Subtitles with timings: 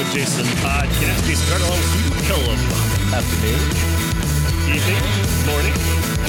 [0.00, 1.20] with Jason podcast.
[1.28, 2.56] Jason with Steve McCullum.
[3.12, 3.60] Afternoon.
[4.72, 4.96] Evening,
[5.44, 5.76] morning,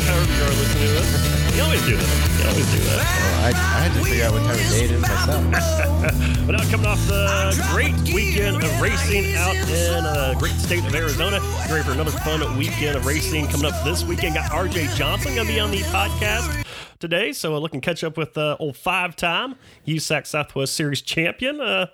[0.04, 1.56] however you are listening to this.
[1.56, 2.40] You always do that.
[2.42, 3.00] You always do that.
[3.00, 6.42] Well, I, I had to figure out what time of day it is myself.
[6.46, 10.94] But now coming off the great weekend of racing out in a great state of
[10.94, 11.40] Arizona.
[11.40, 14.36] Get ready for another fun weekend of racing coming up this weekend.
[14.36, 16.66] Got RJ Johnson going to be on the podcast
[17.00, 17.32] today.
[17.32, 19.56] So uh, looking to catch up with uh, old five-time
[19.88, 21.62] USAC Southwest Series champion.
[21.62, 21.88] Uh,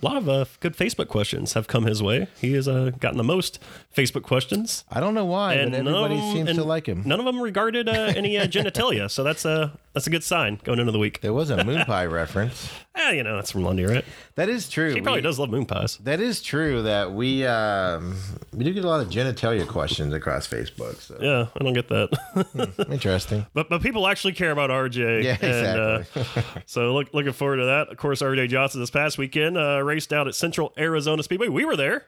[0.00, 2.26] a lot of uh, good Facebook questions have come his way.
[2.40, 3.58] He has uh, gotten the most
[3.94, 4.84] Facebook questions.
[4.90, 7.02] I don't know why, but none of everybody seems and to like him.
[7.04, 10.58] None of them regarded uh, any uh, genitalia, so that's a that's a good sign
[10.64, 11.20] going into the week.
[11.20, 12.70] There was a moon pie reference.
[12.94, 14.04] Ah, you know, that's from Lundy, right?
[14.34, 14.94] That is true.
[14.94, 15.96] He probably We- does love moon pies.
[15.98, 16.82] That is true.
[16.82, 18.16] That we um,
[18.54, 20.96] we do get a lot of genitalia questions across Facebook.
[21.00, 22.86] So Yeah, I don't get that.
[22.90, 23.46] interesting.
[23.54, 25.22] But but people actually care about RJ.
[25.24, 26.42] Yeah, And, exactly.
[26.52, 27.88] uh, so look, looking forward to that.
[27.88, 31.48] Of course, RJ Johnson this past weekend uh, raced out at Central Arizona Speedway.
[31.48, 32.06] We were there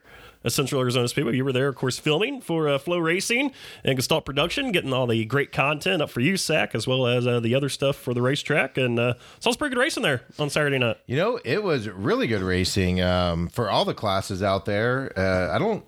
[0.50, 1.37] Central Arizona Speedway.
[1.37, 3.53] You were there, of course, filming for uh, FloRacing
[3.84, 7.41] and Gestalt Production, getting all the great content up for USAC, as well as uh,
[7.41, 8.77] the other stuff for the racetrack.
[8.77, 10.97] And uh, so it's pretty good racing there on Saturday night.
[11.06, 15.12] You know, it was really good racing um, for all the classes out there.
[15.17, 15.84] Uh, I don't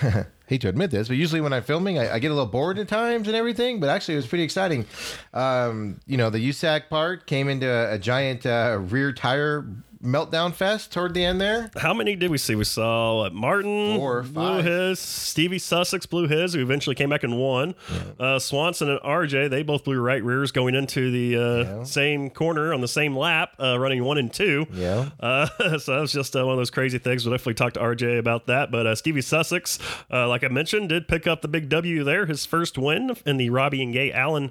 [0.46, 2.78] hate to admit this, but usually when I'm filming, I, I get a little bored
[2.78, 3.80] at times and everything.
[3.80, 4.86] But actually, it was pretty exciting.
[5.32, 9.66] Um, you know, the USAC part came into a, a giant uh, rear tire
[10.02, 11.70] meltdown fest toward the end there.
[11.76, 12.54] How many did we see?
[12.54, 17.22] We saw uh, Martin Four blew his, Stevie Sussex blew his, who eventually came back
[17.22, 17.74] and won.
[18.18, 21.82] Uh, Swanson and RJ, they both blew right rears going into the uh, Yeah.
[21.84, 24.66] same corner on the same lap, uh, running one and two.
[24.72, 25.10] Yeah.
[25.20, 25.46] Uh,
[25.78, 27.24] so that was just uh, one of those crazy things.
[27.26, 28.70] We'll definitely talk to RJ about that.
[28.70, 29.78] But uh, Stevie Sussex,
[30.10, 33.36] uh, like I mentioned, did pick up the big W there, his first win in
[33.36, 34.50] the Robbie and Gay Allen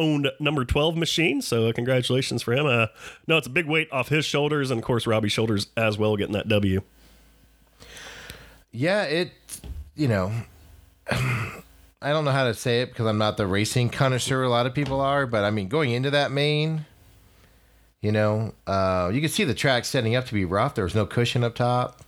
[0.00, 1.42] owned number 12 machine.
[1.42, 2.66] So uh, congratulations for him.
[2.66, 2.86] Uh,
[3.26, 6.16] no, it's a big weight off his shoulders, and of course, Robbie's shoulders as well,
[6.16, 6.82] getting that W.
[8.72, 9.32] Yeah, it,
[9.94, 10.32] you know,
[11.10, 14.42] I don't know how to say it because I'm not the racing connoisseur.
[14.42, 16.86] A lot of people are, but I mean, going into that main,
[18.00, 20.74] you know, uh, you could see the track setting up to be rough.
[20.74, 22.00] There was no cushion up top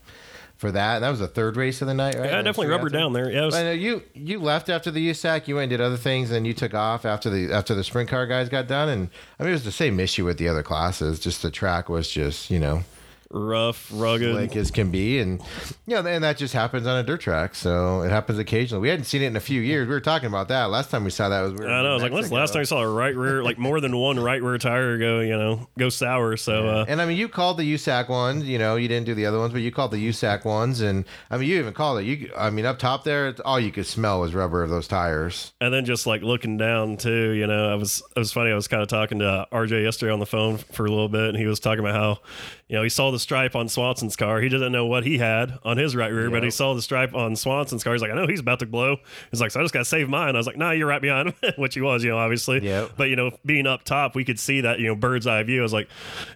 [0.63, 0.95] for that.
[0.95, 2.31] And that was the third race of the night, right?
[2.31, 3.31] Yeah, I definitely rubber down there.
[3.31, 5.49] Yeah, was, I know uh, you you left after the USAC.
[5.49, 8.09] You went and did other things, and you took off after the after the sprint
[8.09, 8.89] car guys got done.
[8.89, 11.19] And I mean, it was the same issue with the other classes.
[11.19, 12.85] Just the track was just you know
[13.33, 14.35] rough, rugged.
[14.35, 15.41] like as can be, and
[15.87, 17.55] you know, and that just happens on a dirt track.
[17.55, 18.83] So it happens occasionally.
[18.83, 19.89] We hadn't seen it in a few years.
[19.89, 21.55] We were talking about that last time we saw that was.
[21.55, 21.91] we I know.
[21.91, 23.97] I was like, when's the last time I saw a right rear, like more than
[23.97, 26.37] one right rear tire go, you know, go sour?
[26.37, 28.45] So, uh, And I mean, you called the USAC ones.
[28.45, 31.05] You know, you didn't do the other ones, but you called the USAC ones, and
[31.31, 32.05] I mean, you even called it.
[32.05, 34.89] You, I mean, up top there, it's, all you could smell was rubber of those
[34.89, 35.53] tires.
[35.61, 38.51] and then just like looking down too, you know, I was, it was funny.
[38.51, 41.31] I was kind of talking to RJ yesterday on the phone for a little bit,
[41.31, 42.19] and he was talking about how,
[42.73, 44.41] you know, he saw the stripe on Swanson's car.
[44.41, 47.15] He didn't know what he had on his right rear, but he saw the stripe
[47.15, 47.93] on Swanson's car.
[47.93, 48.97] He's like, I know he's about to blow.
[49.31, 50.37] He's like, so I just got to save mine.
[50.37, 52.65] I was like, nah, you're right behind him, which he was, you know, obviously.
[52.65, 52.93] Yep.
[52.97, 55.61] But, you know, being up top, we could see that, you know, bird's eye view.
[55.61, 55.87] I was like,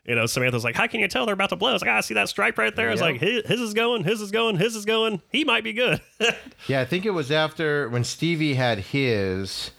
[0.05, 1.71] you know, Samantha's like, how can you tell they're about to blow?
[1.71, 2.91] I was like, ah, I see that stripe right there.
[2.91, 5.23] I was like, his, his is going, his is going, his is going.
[5.33, 6.03] He might be good.
[6.67, 9.71] Yeah, I think it was after when Stevie had his.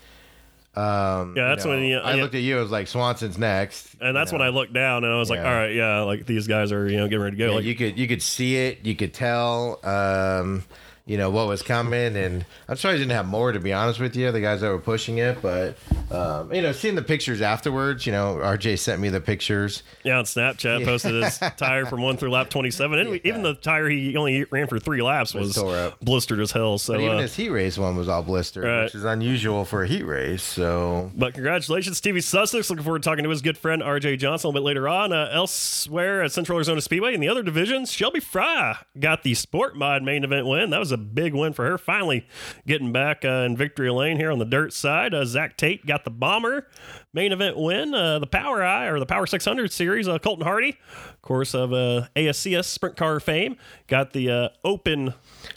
[0.78, 2.22] Um, Yeah, you that's know, when he- I yeah.
[2.22, 2.58] looked at you.
[2.58, 4.48] I was like, Swanson's next, And that's you when.
[4.48, 5.50] I looked down and I was like, Yeah.
[5.50, 7.50] all right, yeah, like these guys are, you know, getting ready to go.
[7.50, 10.64] Yeah, like, you could you could see it, you could tell, um,
[11.08, 14.00] you know what was coming, and I'm sorry I didn't have more to be honest
[14.00, 15.78] with you, the guys that were pushing it, but
[16.12, 19.84] um, you know, seeing the pictures afterwards, you know, RJ sent me the pictures.
[20.04, 23.00] yeah, on Snapchat, posted his tire from one through lap 27.
[23.00, 25.58] And even the tire he only ran for three laps was
[26.02, 26.78] blistered as hell.
[26.78, 28.84] So, But even uh, his heat race one was all blistered, Right.
[28.84, 30.44] which is unusual for a heat race.
[30.44, 32.70] So but congratulations, Stevie Sussex.
[32.70, 35.14] Looking forward to talking to his good friend RJ Johnson a little bit later on.
[35.14, 39.76] Uh, elsewhere at Central Arizona Speedway in the other divisions, Shelby Fry got the Sport
[39.78, 40.70] Mod main event win.
[40.72, 41.78] That was a big win for her.
[41.78, 42.28] Finally
[42.66, 45.14] getting back uh, in victory lane here on the dirt side.
[45.14, 46.68] Uh, Zach Tate got the Bomber
[47.14, 47.94] main event win.
[47.94, 50.78] Uh, the Power Eye or the Power 600 series, uh, Colton Hardy,
[51.10, 53.58] of course, of uh, ASCS sprint car fame,
[53.88, 55.14] got the uh, Open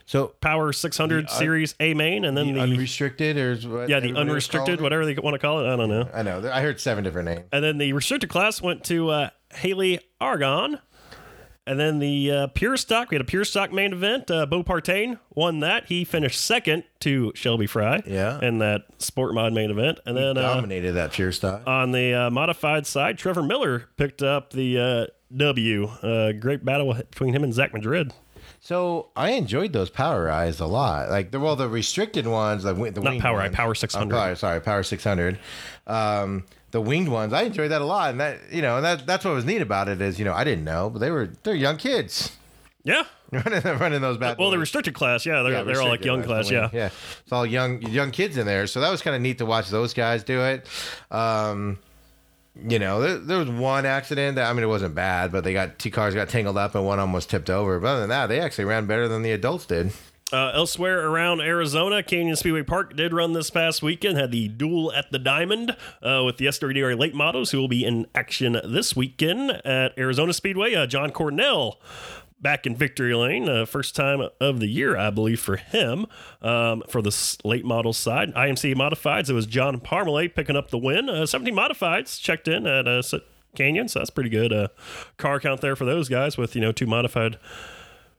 [0.06, 4.14] so Power 600 series A main, and then the, unrestricted or yeah the everybody was
[4.14, 5.70] calling unrestricted, whatever they want to call it.
[5.70, 6.08] I don't know.
[6.14, 6.50] I know.
[6.50, 7.44] I heard seven different names.
[7.52, 10.80] And then the restricted class went to uh, Haley Argon.
[11.66, 14.30] And then the uh, pure stock, we had a pure stock main event.
[14.30, 15.86] Uh, Bo Partain won that.
[15.86, 18.40] He finished second to Shelby Fry Yeah.
[18.42, 20.00] in that sport mod main event.
[20.06, 21.62] And then uh, Dominated that pure stock.
[21.66, 25.84] on the uh, modified side, Trevor Miller picked up the uh, W.
[25.86, 28.12] Uh, great battle between him and Zach Madrid.
[28.58, 31.08] So I enjoyed those power eyes a lot.
[31.08, 33.48] Like the well, the restricted ones, the, the Not Power Eye.
[33.48, 34.14] Power Oh, 600.
[34.14, 35.38] power- sorry, power six hundred.
[35.86, 39.06] Um, the winged ones, I enjoyed that a lot, and that you know, and that
[39.06, 41.30] that's what was neat about it is you know I didn't know, but they were
[41.42, 42.36] they're young kids.
[42.82, 43.04] Yeah.
[43.32, 44.38] running, running those bad.
[44.38, 46.78] Well, the restricted class, yeah, they're Yeah, they're all like young class, class, yeah.
[46.78, 46.90] yeah.
[47.22, 49.68] It's all young young kids in there, so that was kind of neat to watch
[49.68, 50.66] those guys do it.
[51.10, 51.78] Um,
[52.66, 55.52] you know, there, there was one accident that I mean it wasn't bad, but they
[55.52, 57.78] got two cars got tangled up and one almost tipped over.
[57.78, 59.92] But other than that, they actually ran better than the adults did.
[60.32, 64.16] Uh, elsewhere around Arizona, Canyon Speedway Park did run this past weekend.
[64.16, 67.84] Had the duel at the Diamond uh, with the SWDR late models, who will be
[67.84, 70.74] in action this weekend at Arizona Speedway.
[70.74, 71.80] Uh, John Cornell
[72.40, 76.06] back in victory lane, uh, first time of the year, I believe, for him.
[76.40, 80.78] Um, for the late model side, IMCA Modifieds, it was John Parmalee picking up the
[80.78, 81.08] win.
[81.08, 83.02] Uh, 17 Modifieds checked in at uh,
[83.54, 84.52] Canyon, so that's pretty good.
[84.52, 84.68] Uh,
[85.16, 87.38] car count there for those guys with you know two modified.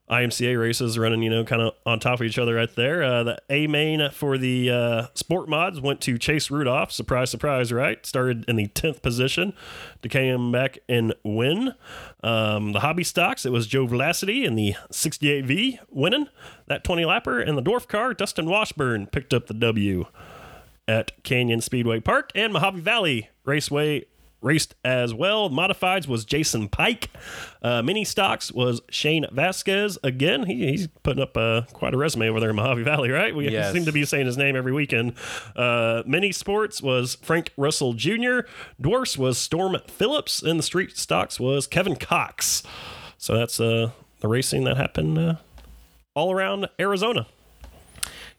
[0.09, 3.01] IMCA races running, you know, kind of on top of each other right there.
[3.01, 6.91] Uh, the A main for the uh, sport mods went to Chase Rudolph.
[6.91, 8.05] Surprise, surprise, right?
[8.05, 9.53] Started in the 10th position
[10.01, 11.75] to come back and win.
[12.23, 16.27] Um, the hobby stocks, it was Joe Velocity in the 68V winning
[16.67, 17.47] that 20 lapper.
[17.47, 20.05] And the dwarf car, Dustin Washburn picked up the W
[20.87, 24.05] at Canyon Speedway Park and Mojave Valley Raceway
[24.41, 25.49] raced as well.
[25.49, 27.09] Modifieds was Jason Pike.
[27.61, 29.97] Uh, mini stocks was Shane Vasquez.
[30.03, 33.35] Again, he, he's putting up uh, quite a resume over there in Mojave Valley, right?
[33.35, 33.71] We Yes.
[33.71, 35.13] seem to be saying his name every weekend.
[35.55, 38.39] Uh, mini sports was Frank Russell Jr.
[38.81, 40.41] Dwarfs was Storm Phillips.
[40.41, 42.63] And the street stocks was Kevin Cox.
[43.17, 43.91] So that's uh,
[44.21, 45.35] the racing that happened uh,
[46.15, 47.27] all around Arizona.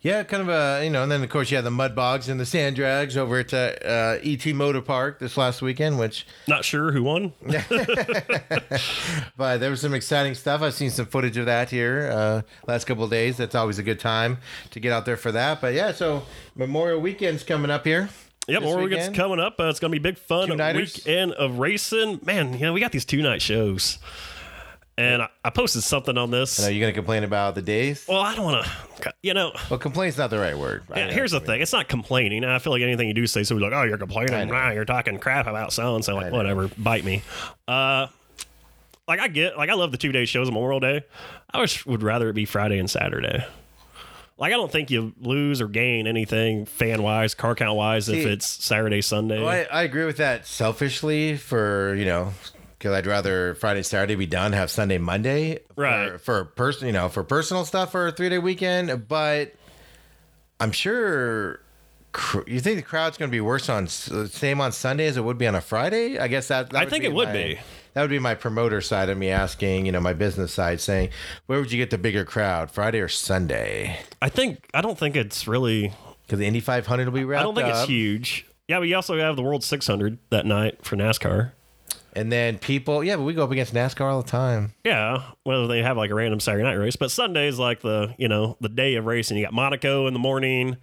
[0.02, 2.28] Yeah, kind of a you know, and then of course you had the mud bogs
[2.28, 6.64] and the sand drags over at uh, ET Motor Park this last weekend, which Not
[6.64, 7.32] sure who won.
[9.36, 10.60] but there was some exciting stuff.
[10.60, 13.36] I've seen some footage of that here uh, last couple of days.
[13.36, 14.38] That's always a good time
[14.72, 15.60] to get out there for that.
[15.60, 16.24] But yeah, so
[16.56, 18.08] Memorial Weekend's coming up here.
[18.48, 19.60] Yep, more weekends coming up.
[19.60, 22.18] Uh, it's gonna be big fun weekend of racing.
[22.24, 23.98] Man, you know we got these two night shows,
[24.98, 26.64] and I, I posted something on this.
[26.64, 28.04] Are you going to complain about the days?
[28.08, 29.12] well, I don't want to.
[29.22, 30.84] You know, Well, complaint's not the right word.
[30.94, 31.60] Yeah, here's the thing.
[31.60, 32.44] It's not complaining.
[32.44, 34.48] I feel like anything you do say, somebody's like, "Oh, you're complaining.
[34.48, 37.22] Nah, you're talking crap about so and so." Like, whatever, bite me.
[37.66, 38.06] Uh,
[39.08, 41.04] like I get, like I love the two day shows on Memorial Day.
[41.52, 43.44] I wish would rather it be Friday and Saturday.
[44.38, 48.24] Like I don't think you lose or gain anything fan wise, car count wise, if
[48.26, 49.38] it's Saturday, Sunday.
[49.40, 52.32] Well, I, I agree with that selfishly for, you know,
[52.82, 55.60] because I'd rather Friday, Saturday be done, have Sunday, Monday.
[55.76, 56.10] Right.
[56.14, 59.06] For, for person, you know, for personal stuff for a three day weekend.
[59.06, 59.54] But
[60.58, 61.60] I'm sure.
[62.10, 65.22] cr- You think the crowd's going to be worse on same on Sunday as it
[65.22, 66.18] would be on a Friday?
[66.18, 67.58] I guess that, that I think it would my- be.
[67.94, 71.10] That would be my promoter side of me asking, you know, my business side saying,
[71.46, 73.98] where would you get the bigger crowd, Friday or Sunday?
[74.20, 75.92] I think I don't think it's really.
[76.26, 77.74] Because the Indy 500 will be wrapped I don't think up.
[77.82, 78.44] it's huge.
[78.66, 81.52] Yeah, but you also have the World 600 that night for NASCAR.
[82.14, 84.74] And then people, yeah, but we go up against NASCAR all the time.
[84.84, 88.28] Yeah, whether they have like a random Saturday night race, but Sunday's like the you
[88.28, 89.38] know the day of racing.
[89.38, 90.76] You got Monaco in the morning,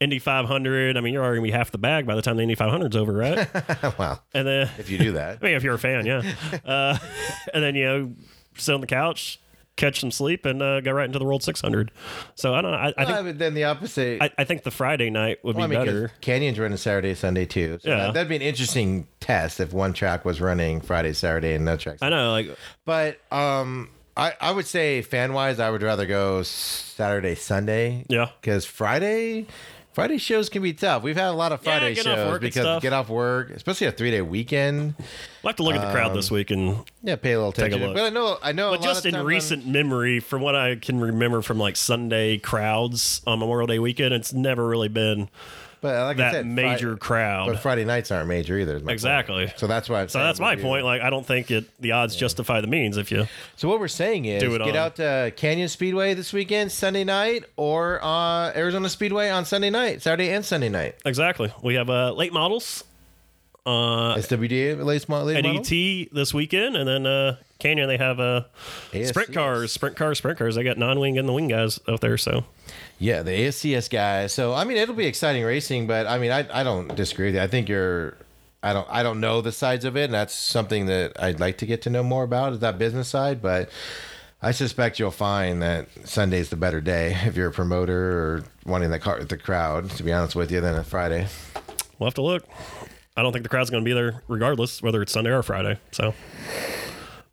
[0.00, 0.96] Indy 500.
[0.96, 2.96] I mean, you're already gonna be half the bag by the time the Indy 500's
[2.96, 3.48] over, right?
[3.98, 4.18] wow.
[4.34, 5.38] and then If you do that.
[5.42, 6.22] I mean, if you're a fan, yeah.
[6.64, 6.98] Uh,
[7.54, 8.12] and then you know
[8.56, 9.40] sit on the couch,
[9.76, 11.90] catch some sleep, and uh, go right into the World 600.
[12.34, 12.76] So I don't know.
[12.76, 14.22] I, I think but then the opposite.
[14.22, 16.12] I, I think the Friday night would well, I be better.
[16.20, 17.78] Canyon's running Saturday, Sunday too.
[17.82, 17.96] So Yeah.
[17.98, 21.76] that, that'd be an interesting test if one track was running Friday, Saturday, and no
[21.76, 22.02] tracks.
[22.02, 26.42] I know, like But um, I I would say fan wise, I would rather go
[26.42, 28.04] Saturday, Sunday.
[28.08, 28.28] Yeah.
[28.40, 29.46] Because Friday.
[29.94, 31.04] Friday shows can be tough.
[31.04, 34.10] We've had a lot of Friday off shows because get off work, especially a three
[34.10, 34.94] day weekend.
[34.98, 37.52] we'll have to look at the crowd this um, week and Yeah, pay a little
[37.52, 37.86] Take a attention.
[37.88, 37.96] look.
[37.96, 38.70] But I know, I know.
[38.72, 42.38] But a lot just in recent memory, from what I can remember from like Sunday
[42.38, 45.28] crowds on Memorial Day weekend, it's never really been
[45.84, 47.46] but like I that said, major crowd.
[47.46, 48.76] But Friday nights aren't major either.
[48.76, 48.90] my point.
[48.90, 49.52] Exactly.
[49.56, 50.06] So that's why.
[50.06, 50.82] So that's my point.
[50.86, 52.96] Like, I don't think it the odds justify the means.
[52.96, 53.26] If you
[53.56, 54.76] So what we're saying is, Do it get on.
[54.76, 60.00] out to Canyon Speedway this weekend, Sunday night, or uh, Arizona Speedway on Sunday night,
[60.00, 60.94] Saturday and Sunday night.
[61.04, 62.82] exactly, we have uh, late models
[63.66, 65.60] uh, SWDA late, mo- late at model?
[65.60, 68.44] ET this weekend, and then uh, Canyon they have uh,
[69.04, 70.54] sprint cars, sprint cars, sprint cars.
[70.54, 72.18] They got non-wing and the wing guys out there.
[72.18, 72.44] So
[72.98, 74.34] Yeah, the ASCS guys.
[74.34, 77.36] So I mean, it'll be exciting racing, but I mean, I, I don't disagree with
[77.36, 77.40] you.
[77.40, 78.16] I think you're.
[78.62, 81.58] I don't I don't know the sides of it, and that's something that I'd like
[81.58, 83.42] to get to know more about is that business side.
[83.42, 83.70] But
[84.40, 88.90] I suspect you'll find that Sunday's the better day if you're a promoter or wanting
[88.90, 89.90] the car the crowd.
[89.90, 91.28] To be honest with you, than a Friday.
[91.98, 92.46] we'll have to look.
[93.16, 95.78] I don't think the crowd's going to be there regardless, whether it's Sunday or Friday.
[95.92, 96.14] So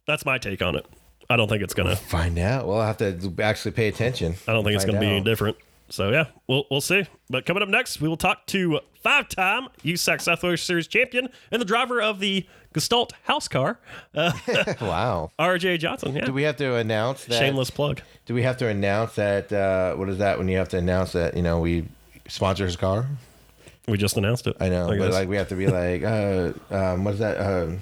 [0.06, 0.86] that's my take on it.
[1.30, 1.96] I don't think it's going to.
[1.96, 2.68] Find out.
[2.68, 4.36] We'll have to actually pay attention.
[4.48, 5.58] I don't think it's going to be any different.
[5.90, 7.06] So yeah, we'll we'll see.
[7.30, 11.66] But coming up next, we will talk to five-time USAC Southwest Series champion and the
[11.66, 13.78] driver of the Gestalt house car,
[14.16, 14.32] uh,
[14.82, 15.32] Wow.
[15.38, 16.16] RJ Johnson.
[16.16, 17.40] Yeah, Do we have to announce that?
[17.40, 18.02] shameless plug.
[18.26, 19.52] Do we have to announce that?
[19.52, 21.36] Uh, what is that when you have to announce that?
[21.36, 21.88] You know, we
[22.30, 23.08] sponsor his car.
[23.88, 24.56] We just announced it.
[24.60, 27.38] I know, but like we have to be like, uh, um, what is that?
[27.38, 27.76] Uh,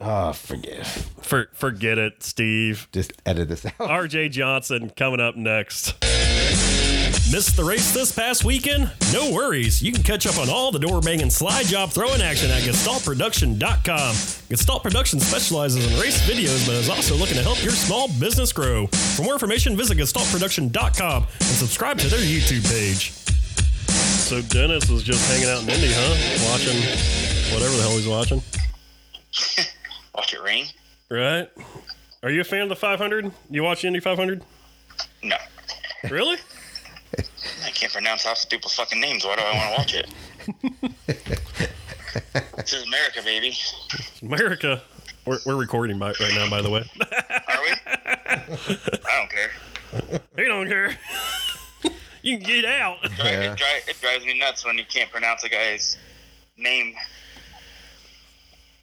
[0.00, 0.86] oh, forget.
[0.86, 2.88] For, forget it, Steve.
[2.92, 3.74] Just edit this out.
[3.78, 5.94] RJ Johnson coming up next.
[7.32, 8.90] Missed the race this past weekend?
[9.12, 9.80] No worries.
[9.80, 14.14] You can catch up on all the door banging slide job throwing action at GestaltProduction.com.
[14.48, 18.52] Gestalt Production specializes in race videos, but is also looking to help your small business
[18.52, 18.88] grow.
[18.88, 23.12] For more information, visit GestaltProduction.com and subscribe to their YouTube page.
[24.30, 26.52] So Dennis was just hanging out in Indy, huh?
[26.52, 26.80] Watching
[27.52, 28.40] whatever the hell he's watching.
[30.14, 30.66] Watch it rain?
[31.10, 31.48] Right?
[32.22, 33.32] Are you a fan of the 500?
[33.50, 34.44] You watch the Indy 500?
[35.24, 35.36] No.
[36.08, 36.36] Really?
[37.66, 39.24] I can't pronounce half stupid fucking names.
[39.24, 40.08] Why do I want to watch it?
[42.56, 43.52] this is America, baby.
[44.22, 44.80] America.
[45.26, 46.88] We're, we're recording by, right now, by the way.
[47.00, 47.72] Are we?
[48.28, 50.20] I don't care.
[50.36, 50.96] he don't care.
[52.22, 53.00] You can get out.
[53.02, 53.52] Dri- Yeah.
[53.52, 55.96] It, dri- it drives me nuts when you can't pronounce a guy's
[56.56, 56.94] name,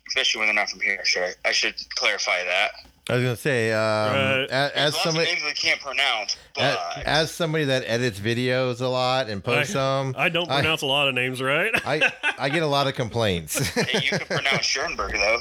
[0.10, 1.00] especially when they're not from here.
[1.06, 2.72] Should I, I should clarify that.
[3.10, 4.44] I was gonna say, um, Right.
[4.44, 8.82] a- There's as somebody, names we can't pronounce, as, but as somebody that edits videos
[8.82, 11.72] a lot and posts them, I don't pronounce a lot of names right.
[11.86, 13.58] I, I get a lot of complaints.
[13.70, 15.40] hey, you can pronounce Schoenberg though,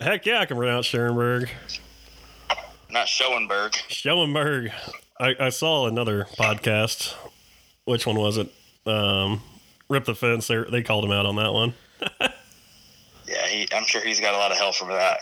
[0.00, 1.50] Heck yeah, I can pronounce Schoenberg.
[2.88, 3.74] not Schoenberg.
[3.88, 4.70] Schoenberg.
[5.18, 7.14] I, I saw another podcast.
[7.88, 8.48] Which one was it?
[8.86, 9.40] Um,
[9.88, 10.46] Rip the Fence.
[10.48, 11.74] They, they called him out on that one.
[13.26, 15.18] Yeah, he, I'm sure he's got a lot of hell from that.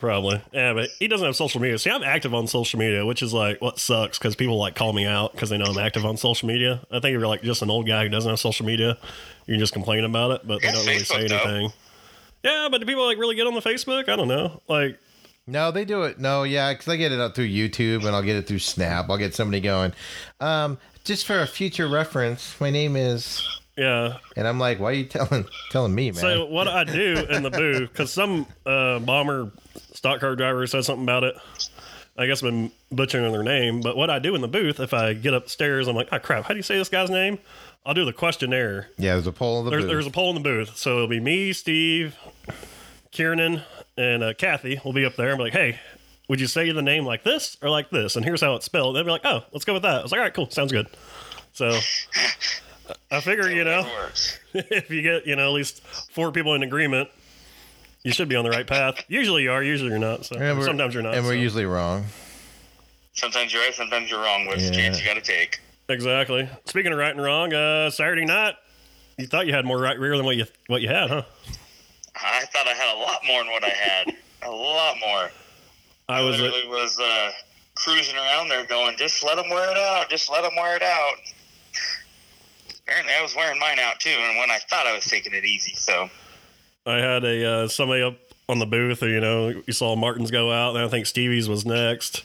[0.00, 0.42] Probably.
[0.52, 1.78] Yeah, but he doesn't have social media.
[1.78, 4.92] See, I'm active on social media, which is like what sucks because people like call
[4.92, 6.80] me out because they know I'm active on social media.
[6.90, 8.98] I think if you're like just an old guy who doesn't have social media,
[9.46, 11.36] you can just complain about it, but they Yeah, don't really say Facebook, though.
[11.50, 11.72] anything.
[12.42, 14.08] Yeah, but do people like really get on the Facebook?
[14.08, 14.60] I don't know.
[14.68, 14.98] Like,
[15.46, 16.18] no, they do it.
[16.18, 19.06] No, yeah, because I get it up through YouTube and I'll get it through Snap.
[19.08, 19.92] I'll get somebody going,
[20.40, 23.46] um, just for a future reference, my name is,
[23.76, 24.18] yeah.
[24.36, 26.20] and I'm like, why are you telling telling me, man?
[26.20, 29.52] So what I do in the booth, because some uh, bomber
[29.92, 31.36] stock car driver said something about it.
[32.16, 34.94] I guess I've been butchering their name, but what I do in the booth, if
[34.94, 37.38] I get upstairs, I'm like, oh crap, how do you say this guy's name?
[37.84, 38.88] I'll do the questionnaire.
[38.96, 39.90] yeah, there's a poll in the There's, booth.
[39.90, 42.16] there's a poll in the booth, so it'll be me, Steve,
[43.10, 43.62] Kiernan,
[43.98, 45.30] and uh, Kathy will be up there.
[45.30, 45.78] and be like, hey,
[46.28, 48.16] would you say the name like this or like this?
[48.16, 48.96] And here's how it's spelled.
[48.96, 50.00] They'll be like, oh, let's go with that.
[50.00, 50.86] I was like, all right, cool, sounds good.
[51.52, 51.78] So
[53.10, 53.86] I figure, you know,
[54.54, 57.08] if you get you know at least four people in agreement,
[58.02, 59.04] you should be on the right path.
[59.08, 60.24] Usually you are, usually you're not.
[60.24, 61.14] So we're- sometimes you're not.
[61.14, 61.38] and we're so.
[61.40, 62.04] usually wrong.
[63.12, 64.46] Sometimes you're right, sometimes you're wrong.
[64.46, 65.60] What's the chance you got to take?
[65.88, 66.48] exactly.
[66.64, 68.54] Speaking of right and wrong, uh, Saturday night,
[69.18, 71.22] you thought you had more right rear than what you what you had, huh?
[72.16, 74.16] I thought I had a lot more than what I had.
[74.42, 75.30] a lot more.
[76.08, 77.30] I was literally was uh,
[77.74, 80.08] cruising around there going, just let them wear it out.
[80.10, 81.14] Just let them wear it out.
[82.82, 85.44] Apparently, I was wearing mine out too, and when I thought I was taking it
[85.44, 86.08] easy, so
[86.86, 88.18] I had a uh, somebody up
[88.48, 89.02] on the booth.
[89.02, 92.24] You know, you saw Martin's go out, and I think Stevie's was next.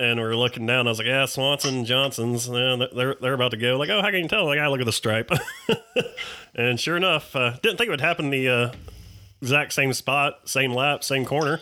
[0.00, 0.86] And we are looking down.
[0.86, 2.48] I was like, "Yeah, Swanson, Johnson's.
[2.48, 4.46] Yeah, they're they're about to go." Like, oh, how can you tell?
[4.46, 5.30] Like, I look at the stripe.
[6.54, 8.72] and sure enough, uh, didn't think it would happen the uh,
[9.42, 11.60] exact same spot, same lap, same corner.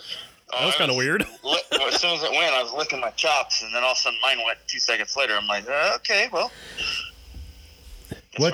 [0.53, 1.23] That was I kind of weird.
[1.43, 3.97] li- as soon as it went, I was licking my chops, and then all of
[3.97, 5.35] a sudden mine went two seconds later.
[5.37, 6.51] I'm like, uh, okay, well,
[8.39, 8.53] we're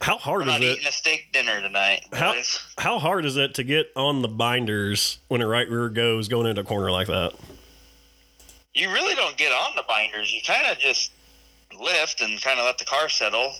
[0.00, 0.64] How hard is not it?
[0.78, 2.04] eating a steak dinner tonight.
[2.12, 2.60] How boys.
[2.76, 6.46] how hard is it to get on the binders when a right rear goes going
[6.48, 7.32] into a corner like that?
[8.74, 10.32] You really don't get on the binders.
[10.32, 11.12] You kind of just
[11.80, 13.52] lift and kind of let the car settle.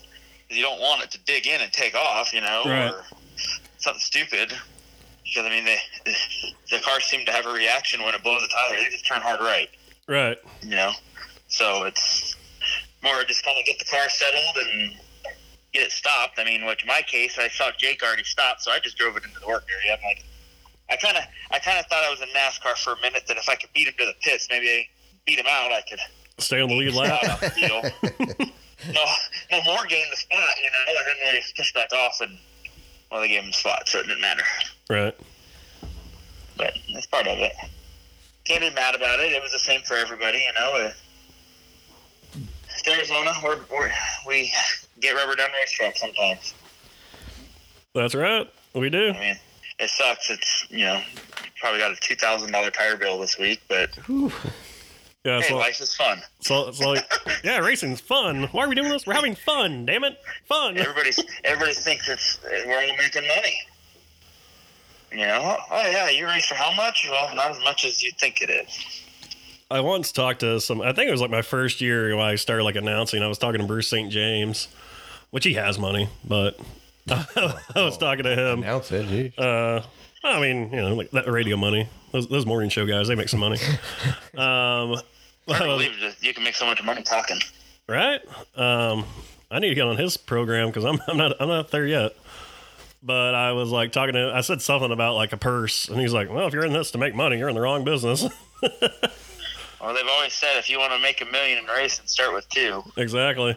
[0.51, 2.91] You don't want it to dig in and take off, you know, Right.
[2.93, 3.05] or
[3.79, 4.53] something stupid.
[5.33, 5.79] Because I mean, they,
[6.71, 8.77] the car seemed to have a reaction when it blows a tire.
[8.77, 9.69] They just turn hard right,
[10.07, 10.37] Right.
[10.63, 10.93] you know.
[11.49, 12.37] So it's
[13.03, 14.93] more just kind of get the car settled and
[15.73, 16.39] get it stopped.
[16.39, 19.17] I mean, which in my case, I saw Jake already stopped, so I just drove
[19.17, 19.97] it into the work area.
[19.97, 20.25] I'm like,
[20.91, 23.23] I kind of, I kind of thought I was in NASCAR for a minute.
[23.29, 24.87] That if I could beat him to the pits, maybe I
[25.25, 25.73] beat him out.
[25.73, 26.01] I could
[26.39, 27.21] Stay on the lead lap.
[27.41, 28.51] the
[28.93, 29.05] no,
[29.51, 32.37] no more gain the spot, you know, and then they pushed back off and
[33.13, 34.43] well, they gave him the spot, so it didn't matter.
[34.89, 35.15] Right.
[36.57, 37.53] But that's part of it.
[38.45, 39.33] Can't be mad about it.
[39.33, 40.91] It was the same for everybody, you know.
[42.35, 43.93] It's Arizona, we're, we're,
[44.27, 44.51] we
[45.01, 46.55] get rubber done racetrack sometimes.
[47.95, 48.51] That's right.
[48.75, 49.11] We do.
[49.11, 49.37] I mean,
[49.79, 50.31] it sucks.
[50.31, 51.03] It's you know,
[51.61, 53.91] probably got a two thousand dollar tire bill this week, but
[55.25, 56.21] Yeah, Hey, so, life is fun.
[56.41, 57.05] so it's like,
[57.45, 58.45] yeah, racing's fun.
[58.51, 59.07] Why are we doing this?
[59.07, 59.87] We're having fun.
[59.87, 60.77] Damn it, fun.
[60.77, 61.11] Everybody,
[61.45, 63.55] everybody thinks it's we're all making money.
[65.13, 65.59] You know?
[65.71, 67.07] Oh yeah, you race for how much?
[67.09, 69.03] Well, not as much as you think it is.
[69.71, 70.81] I once talked to some.
[70.83, 73.23] I think it was like my first year when I started like announcing.
[73.23, 74.11] I was talking to Bruce St.
[74.11, 74.69] James,
[75.31, 76.59] which he has money, but
[77.11, 78.63] I was talking to him.
[78.63, 79.07] Announce it.
[79.07, 79.33] Gee.
[79.39, 79.83] Uh,
[80.25, 81.89] I mean, you know, like that radio money.
[82.13, 83.59] Those, those morning show guys, they make some money.
[84.37, 84.97] Um,
[85.49, 87.39] I believe you can make so much money talking.
[87.89, 88.21] right?
[88.57, 89.05] Um,
[89.51, 92.13] I need to get on his program because I'm, I'm not I'm not there yet.
[93.03, 96.13] But I was like talking to I said something about like a purse, and he's
[96.13, 98.25] like, "Well, if you're in this to make money, you're in the wrong business."
[99.81, 102.49] Well, they've always said if you want to make a million in racing, start with
[102.51, 102.85] two.
[102.97, 103.57] exactly.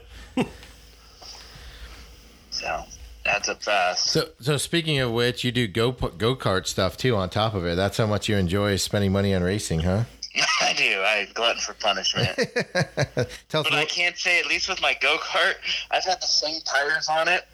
[2.49, 2.83] So
[3.23, 4.07] that's up fast.
[4.07, 7.15] So, so speaking of which, you do go go kart stuff too.
[7.15, 10.05] On top of it, that's how much you enjoy spending money on racing, huh?
[10.61, 11.01] I do.
[11.01, 12.35] I glutton for punishment.
[13.49, 13.69] Tell us.
[13.69, 15.55] But I can't say, at least with my go kart,
[15.91, 17.45] I've had the same tires on it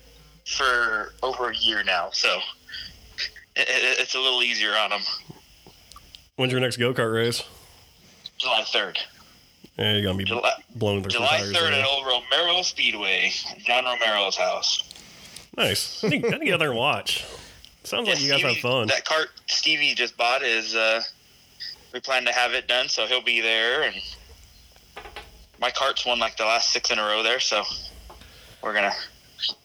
[0.45, 2.09] for over a year now.
[2.11, 2.39] So
[3.55, 5.01] it, it, it's a little easier on them.
[6.35, 7.43] When's your next go kart race?
[8.37, 8.97] July 3rd.
[9.77, 11.53] Yeah, you're gonna be July, blowing through some July tires.
[11.53, 14.83] 3rd at Old Romero Speedway, John Romero's house.
[15.57, 16.03] Nice.
[16.03, 17.25] I need, I need to get out there and watch.
[17.83, 18.87] Sounds like you guys have fun.
[18.87, 21.01] That cart Stevie just bought is, uh,
[21.93, 23.83] we plan to have it done, so he'll be there.
[23.83, 23.95] And
[25.59, 27.63] my cart's won like the last six in a row there, so
[28.63, 28.95] we're going to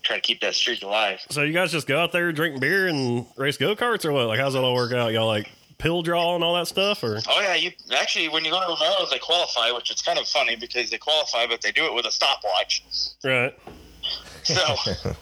[0.02, 1.20] try to keep that streak alive.
[1.30, 4.26] So you guys just go out there, drink beer, and race go karts, or what?
[4.26, 5.12] Like, how's that all work out?
[5.12, 8.50] Y'all like pill draw and all that stuff, or Oh yeah, you actually when you
[8.50, 11.72] go to Romero's they qualify, which is kind of funny because they qualify, but they
[11.72, 12.82] do it with a stopwatch.
[13.24, 13.54] right?
[14.42, 14.54] So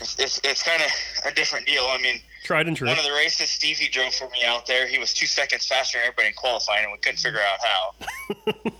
[0.00, 0.90] it's it's, it's kind of
[1.30, 1.84] a different deal.
[1.84, 2.88] I mean, Tried and true.
[2.88, 5.98] one of the races Stevie drove for me out there, he was two seconds faster
[5.98, 8.72] than everybody in qualifying, and we couldn't figure out how.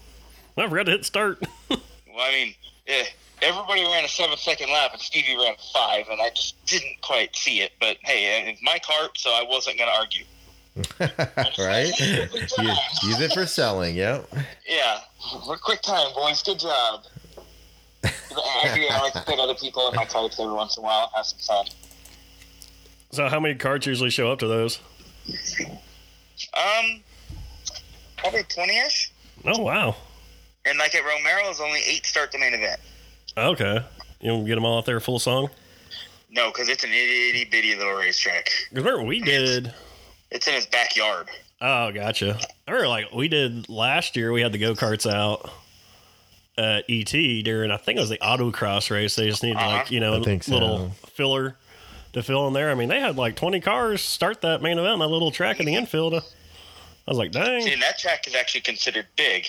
[0.59, 1.42] I forgot to hit start.
[2.14, 2.54] Well, I mean,
[2.88, 3.04] eh,
[3.40, 7.35] everybody ran a seven second lap, and Stevie ran five, and I just didn't quite
[7.35, 7.73] see it.
[7.81, 10.25] But hey, it's my cart, so I wasn't going to argue.
[11.59, 11.99] right?
[11.99, 13.97] Use, use it for selling.
[13.97, 14.28] Yep.
[14.67, 15.00] Yeah,
[15.47, 16.43] we're quick time, boys.
[16.43, 17.04] Good job.
[18.04, 18.87] I do.
[18.91, 21.26] I like to put other people in my carts every once in a while, have
[21.26, 21.67] some fun.
[23.13, 24.81] So how many carts usually show up to those?
[26.57, 27.03] Um,
[28.17, 29.13] probably twenty-ish.
[29.45, 29.97] Oh wow.
[30.65, 32.81] And like at Romero's, only eight start the main event.
[33.37, 33.81] Okay.
[34.21, 35.49] You don't get them all out there full song.
[36.31, 38.49] No, because it's an itty bitty little racetrack.
[38.71, 39.73] Because remember we did.
[40.31, 41.29] It's in his backyard.
[41.61, 42.39] Oh, gotcha.
[42.67, 44.33] I remember like we did last year.
[44.33, 45.51] We had the go karts out
[46.59, 47.11] at ET
[47.45, 49.17] during I think it was the autocross race.
[49.17, 49.69] They just needed Uh-huh.
[49.69, 50.53] like you know I think so.
[50.55, 51.57] little filler
[52.13, 52.71] to fill in there.
[52.71, 55.67] I mean, they had like twenty cars start that main event that little track in
[55.67, 56.15] the infield.
[56.15, 56.21] I
[57.11, 57.69] was like, See, dang.
[57.69, 59.47] and that track is actually considered big.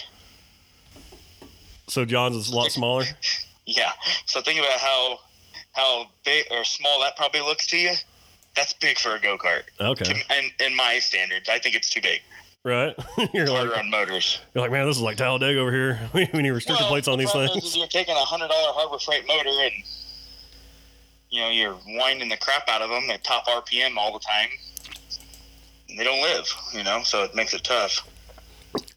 [1.88, 3.06] So John's is a lot smaller.
[3.66, 3.92] Yeah.
[4.26, 5.20] So think about how
[5.72, 7.94] how big or small that probably looks to you.
[8.58, 9.62] That's big for a go kart.
[9.80, 12.20] Okay, And in my standards, I think it's too big.
[12.66, 12.94] right.
[13.34, 14.42] you're Harder like, on motors.
[14.54, 15.98] you're like, man, this is like Talladega over here.
[16.14, 17.78] we need restricted Well, plates on the these things.
[17.78, 19.72] You're taking a hundred dollar Harbor Freight motor and
[21.34, 24.50] you know you're winding the crap out of them at top RPM all the time.
[25.90, 28.08] And they don't live, you know, so it makes it tough.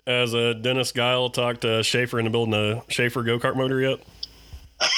[0.06, 4.00] As uh, Dennis Guile talked to Schaefer into building a Schaefer go kart motor yet?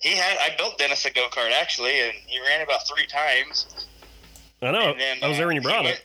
[0.00, 3.86] He had I built Dennis a go kart actually, and he ran about three times.
[4.62, 4.94] I know.
[4.96, 6.04] Then, I was there when you uh, brought it.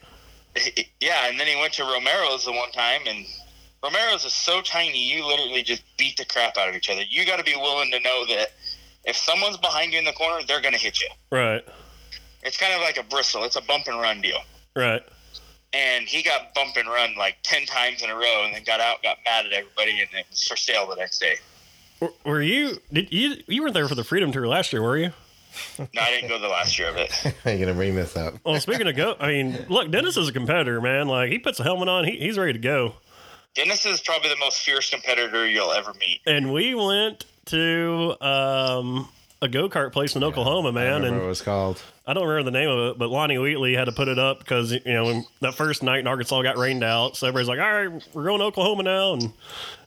[0.55, 3.25] went- yeah, and then he went to Romero's the one time, and
[3.81, 7.01] Romero's is so tiny, you literally just beat the crap out of each other.
[7.09, 8.51] You got to be willing to know that
[9.05, 11.09] if someone's behind you in the corner, they're going to hit you.
[11.31, 11.63] Right.
[12.43, 13.43] It's kind of like a bristle.
[13.43, 14.39] It's a bump and run deal.
[14.75, 15.01] Right.
[15.73, 18.79] And he got bump and run like 10 times in a row and then got
[18.79, 21.35] out, got mad at everybody, and it was for sale the next day.
[22.25, 22.77] Were you?
[22.91, 23.35] Did you?
[23.47, 25.11] You weren't there for the Freedom Tour last year, were you?
[25.79, 27.11] No, I didn't go the last year of it.
[27.45, 28.35] I'm gonna bring this up.
[28.43, 31.07] Well, speaking of go, I mean, look, Dennis is a competitor, man.
[31.07, 32.95] Like he puts a helmet on, he, he's ready to go.
[33.53, 36.21] Dennis is probably the most fierce competitor you'll ever meet.
[36.25, 39.09] And we went to um,
[39.41, 41.81] a go kart place in Oklahoma, I man, remember and what it was called.
[42.05, 44.39] I don't remember the name of it, but Lonnie Wheatley had to put it up
[44.39, 47.71] because you know that first night in Arkansas got rained out, so everybody's like, "All
[47.71, 49.31] right, we're going to Oklahoma now." And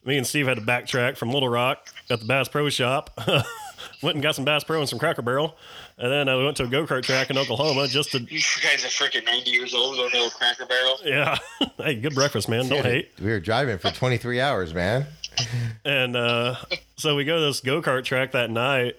[0.04, 3.10] me and Steve had to backtrack from Little Rock at the Bass Pro Shop,
[4.02, 5.56] went and got some Bass Pro and some Cracker Barrel,
[5.98, 8.20] and then uh, we went to a go kart track in Oklahoma just to.
[8.20, 10.96] You guys are freaking 90 years old, don't know Cracker Barrel.
[11.04, 11.36] Yeah,
[11.76, 12.68] hey, good breakfast, man.
[12.68, 13.10] Don't hate.
[13.20, 15.06] We were driving for 23 hours, man.
[15.84, 16.56] And uh,
[16.96, 18.96] so we go to this go kart track that night,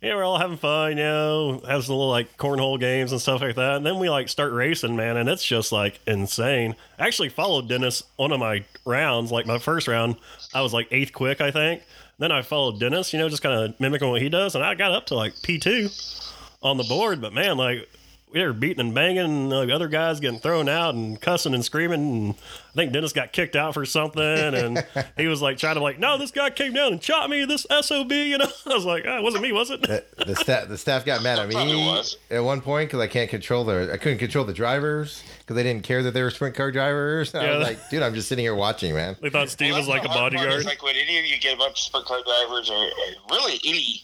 [0.00, 3.40] yeah, we're all having fun, you know, have some little like cornhole games and stuff
[3.40, 3.76] like that.
[3.76, 6.76] And then we like start racing, man, and it's just like insane.
[6.98, 10.16] I actually followed Dennis one of my rounds, like my first round,
[10.54, 11.82] I was like eighth quick, I think.
[12.18, 14.74] Then I followed Dennis, you know, just kind of mimicking what he does, and I
[14.74, 17.20] got up to like P2 on the board.
[17.20, 17.88] But man, like
[18.32, 21.64] we were beating and banging, and like, other guys getting thrown out and cussing and
[21.64, 22.00] screaming.
[22.00, 24.84] And I think Dennis got kicked out for something, and
[25.16, 27.44] he was like trying to like, no, this guy came down and shot me.
[27.44, 28.46] This sob, you know.
[28.66, 29.80] I was like, oh, it wasn't me, was it?
[29.82, 32.16] The, the staff the staff got mad at me was.
[32.30, 35.62] at one point because I can't control the I couldn't control the drivers because they
[35.62, 37.34] didn't care that they were sprint car drivers.
[37.34, 37.58] I Yeah.
[37.58, 39.16] was like, dude, I'm just sitting here watching, man.
[39.22, 40.64] They thought Steve Well, was like a that's the hard part, bodyguard.
[40.66, 42.90] Like when any of you get a bunch of sprint car drivers, or, or
[43.30, 44.02] really any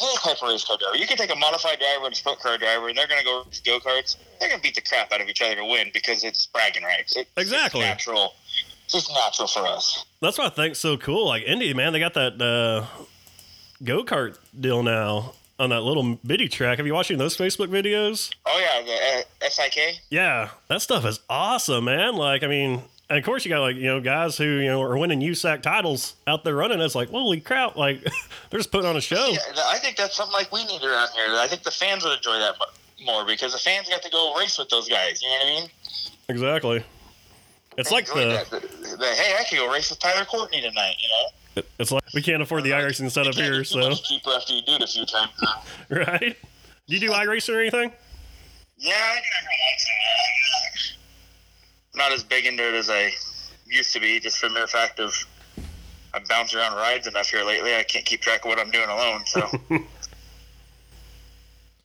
[0.00, 2.40] any type of race car driver, you can take a modified driver and a sport
[2.40, 4.16] car driver, and they're going to go go karts.
[4.40, 6.82] They're going to beat the crap out of each other to win because it's bragging
[6.84, 7.16] rights.
[7.16, 7.80] It- it's Exactly.
[7.80, 8.34] natural.
[8.84, 10.04] It's just natural for us.
[10.20, 11.26] That's what I think's so cool.
[11.26, 12.86] Like Indy, man, they got that uh,
[13.82, 16.78] go kart deal now on that little bitty track.
[16.78, 18.32] Have you watching those Facebook videos?
[18.44, 18.82] Oh yeah,
[19.40, 20.00] the uh, SIK.
[20.10, 22.14] Yeah, that stuff is awesome, man.
[22.14, 24.82] Like, I mean, and of course you got like you know guys who you know
[24.82, 26.80] are winning USAC titles out there running.
[26.80, 27.76] It's like holy crap!
[27.76, 28.02] Like
[28.50, 29.28] they're just putting on a show.
[29.28, 31.26] Yeah, I think that's something like we need around here.
[31.30, 32.56] I think the fans would enjoy that
[33.04, 35.22] more because the fans got to go race with those guys.
[35.22, 35.70] You know what I mean?
[36.28, 36.84] Exactly.
[37.78, 38.46] It's like the.
[38.50, 40.96] The- the, hey, I can go race with Tyler Courtney tonight.
[40.98, 41.62] You know.
[41.78, 44.82] it's like we can't afford the iRacing setup here, so cheaper after you do it
[44.82, 45.32] a few times.
[45.90, 46.36] right.
[46.86, 47.92] Do you do iRacing or anything?
[48.78, 49.46] Yeah, I do
[51.96, 53.12] Not as big into it as I
[53.66, 55.14] used to be, just for the mere fact of
[56.14, 57.74] I bounce around rides enough here lately.
[57.74, 59.22] I can't keep track of what I'm doing alone.
[59.26, 59.40] So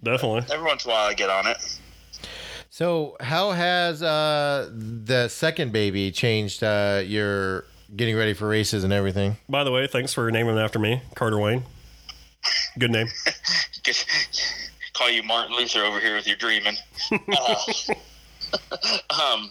[0.03, 0.45] Definitely.
[0.53, 1.57] every once in a while, I get on it.
[2.69, 8.93] So, how has uh, the second baby changed uh, your getting ready for races and
[8.93, 9.35] everything?
[9.49, 11.63] By the way, thanks for naming it after me, Carter Wayne.
[12.79, 13.07] Good name.
[13.83, 14.07] Just
[14.93, 16.77] call you Martin Luther over here with your dreaming.
[18.73, 18.97] Uh,
[19.33, 19.49] um,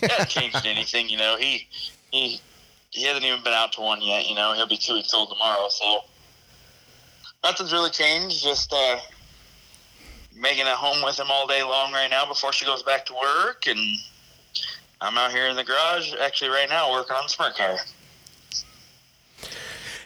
[0.00, 1.36] hasn't changed anything, you know.
[1.36, 1.66] He
[2.10, 2.40] he
[2.90, 4.28] he hasn't even been out to one yet.
[4.28, 6.00] You know, he'll be two weeks old tomorrow, so
[7.44, 8.42] nothing's really changed.
[8.42, 8.98] Just uh,
[10.34, 13.14] making it home with him all day long right now before she goes back to
[13.14, 13.78] work, and
[15.00, 17.76] I'm out here in the garage actually right now working on the smart car.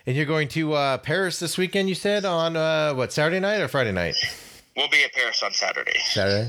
[0.07, 3.61] And you're going to uh, Paris this weekend, you said, on uh, what, Saturday night
[3.61, 4.15] or Friday night?
[4.77, 5.99] We'll be at Paris on Saturday.
[6.05, 6.49] Saturday.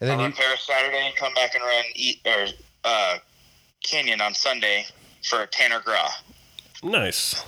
[0.00, 2.46] And I'll then run you, Paris Saturday and come back and run eat or
[2.84, 3.18] uh,
[3.84, 4.86] Canyon on Sunday
[5.28, 6.06] for Tanner Gra.
[6.82, 7.42] Nice.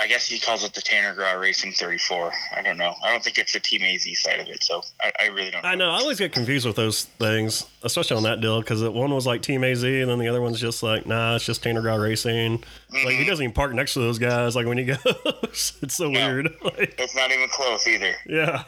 [0.00, 2.32] I guess he calls it the Tanner Gra Racing 34.
[2.56, 2.94] I don't know.
[3.02, 5.62] I don't think it's the Team AZ side of it, so I, I really don't
[5.62, 5.68] know.
[5.70, 5.90] I know.
[5.90, 9.42] I always get confused with those things, especially on that deal, because one was like
[9.42, 12.62] Team AZ, and then the other one's just like, nah, it's just Tanner Guy Racing.
[12.92, 14.54] Like he doesn't even park next to those guys.
[14.54, 16.20] Like when he goes, it's so No.
[16.26, 16.46] weird.
[16.62, 18.12] like, It's not even close either.
[18.26, 18.64] yeah, T-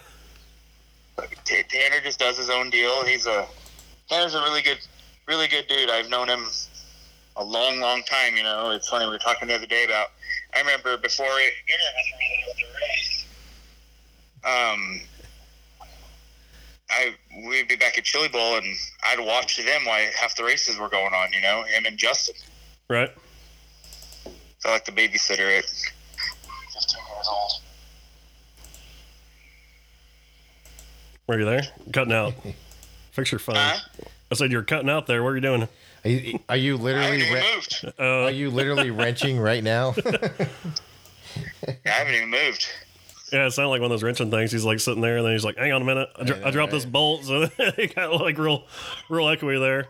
[1.44, 3.04] Tanner just does his own deal.
[3.04, 3.46] He's a
[4.08, 4.78] Tanner's a really good,
[5.26, 5.90] really good dude.
[5.90, 6.46] I've known him
[7.36, 8.36] a long, long time.
[8.36, 10.08] You know, it's funny we were talking the other day about.
[10.54, 11.52] I remember before it,
[14.44, 15.00] um,
[16.90, 17.14] I
[17.48, 20.88] we'd be back at Chili Bowl and I'd watch them while half the races were
[20.88, 21.32] going on.
[21.32, 22.34] You know, him and Justin.
[22.88, 23.10] right.
[24.58, 27.52] So like the babysitter at 15 years old.
[31.30, 31.62] Were you there?
[31.92, 32.34] Cutting out.
[33.12, 33.54] Fix your phone.
[33.54, 33.78] Huh?
[34.32, 35.22] I said you're cutting out there.
[35.22, 35.68] What are you doing?
[36.04, 37.92] are you, are you literally even re- moved.
[38.00, 39.94] Uh, are you literally wrenching right now?
[40.06, 42.68] I haven't even moved.
[43.32, 44.50] yeah, it sounded like one of those wrenching things.
[44.50, 46.50] He's like sitting there, and then he's like, "Hang on a minute, I, dro- I
[46.50, 48.64] dropped this bolt." So it got like real,
[49.08, 49.86] real echoey there.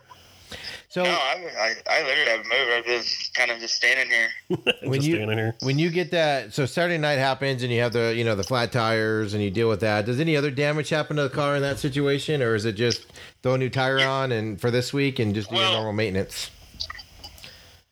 [0.90, 2.72] So No, I, I, I literally haven't moved.
[2.72, 3.02] I've been
[3.34, 4.28] kind of just standing here.
[4.82, 5.54] when just you standing here.
[5.60, 8.42] when you get that, so Saturday night happens and you have the you know the
[8.42, 10.04] flat tires and you deal with that.
[10.04, 13.06] Does any other damage happen to the car in that situation, or is it just
[13.44, 16.50] throw a new tire on and for this week and just do your normal maintenance?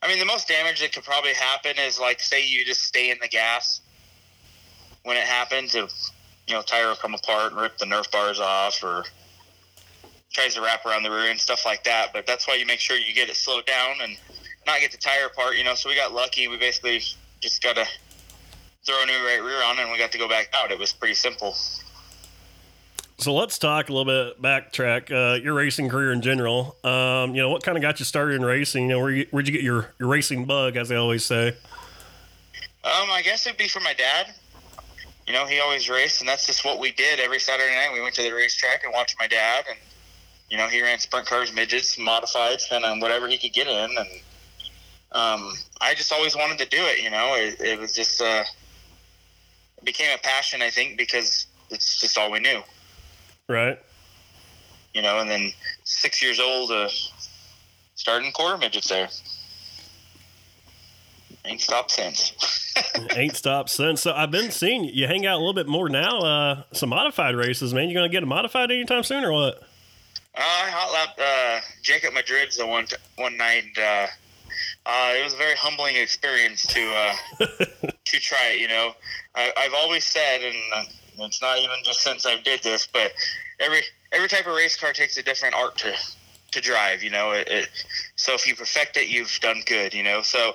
[0.02, 3.10] I mean, the most damage that could probably happen is like, say you just stay
[3.10, 3.80] in the gas
[5.04, 5.76] when it happens.
[5.76, 5.92] If
[6.48, 9.04] you know, tire will come apart and rip the Nerf bars off, or
[10.32, 12.12] tries to wrap around the rear and stuff like that.
[12.12, 14.16] But that's why you make sure you get it slowed down and
[14.66, 15.56] not get the tire apart.
[15.56, 16.48] You know, so we got lucky.
[16.48, 17.02] We basically
[17.40, 17.86] just got to
[18.84, 20.70] throw a new right rear on, and we got to go back out.
[20.70, 21.54] It was pretty simple.
[23.20, 25.10] So let's talk a little bit backtrack.
[25.10, 26.76] Uh, your racing career in general.
[26.84, 28.84] Um, you know, what kind of got you started in racing?
[28.84, 31.48] You know, where you, where'd you get your, your racing bug, as they always say?
[32.84, 34.34] Um, I guess it'd be for my dad.
[35.26, 37.92] You know, he always raced, and that's just what we did every Saturday night.
[37.92, 39.78] We went to the racetrack and watched my dad, and
[40.50, 43.96] you know, he ran sprint cars, midgets, modifieds, kind of whatever he could get in,
[43.98, 44.08] and
[45.12, 47.02] um, I just always wanted to do it.
[47.02, 48.44] You know, it, it was just uh,
[49.78, 52.62] it became a passion, I think, because it's just all we knew,
[53.48, 53.78] Right.
[54.94, 55.18] you know.
[55.18, 55.52] And then
[55.84, 56.88] six years old, uh,
[57.94, 59.08] starting quarter midgets there.
[61.44, 62.74] Ain't stopped since.
[63.16, 64.02] Ain't stopped since.
[64.02, 66.18] So I've been seeing you hang out a little bit more now.
[66.18, 67.88] Uh, some modified races, man.
[67.88, 69.62] You gonna get a modified anytime soon or what?
[70.38, 73.64] Uh, I hot lapped uh, Jacob Madrid's the one t- one night.
[73.64, 74.06] And, uh,
[74.86, 77.46] uh, it was a very humbling experience to uh,
[78.04, 78.60] to try it.
[78.60, 78.94] You know,
[79.34, 83.12] I, I've always said, and uh, it's not even just since I did this, but
[83.58, 85.92] every every type of race car takes a different art to
[86.52, 87.02] to drive.
[87.02, 87.68] You know, it, it
[88.14, 89.92] so if you perfect it, you've done good.
[89.92, 90.54] You know, so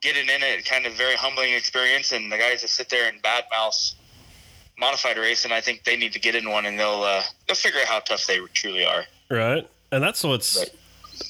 [0.00, 3.20] getting in it kind of very humbling experience, and the guys that sit there and
[3.20, 3.94] bad mouth
[4.78, 7.56] modified race, and I think they need to get in one, and they'll uh, they'll
[7.56, 9.04] figure out how tough they truly are.
[9.30, 9.68] Right.
[9.92, 10.58] And that's what's.
[10.58, 10.70] Right.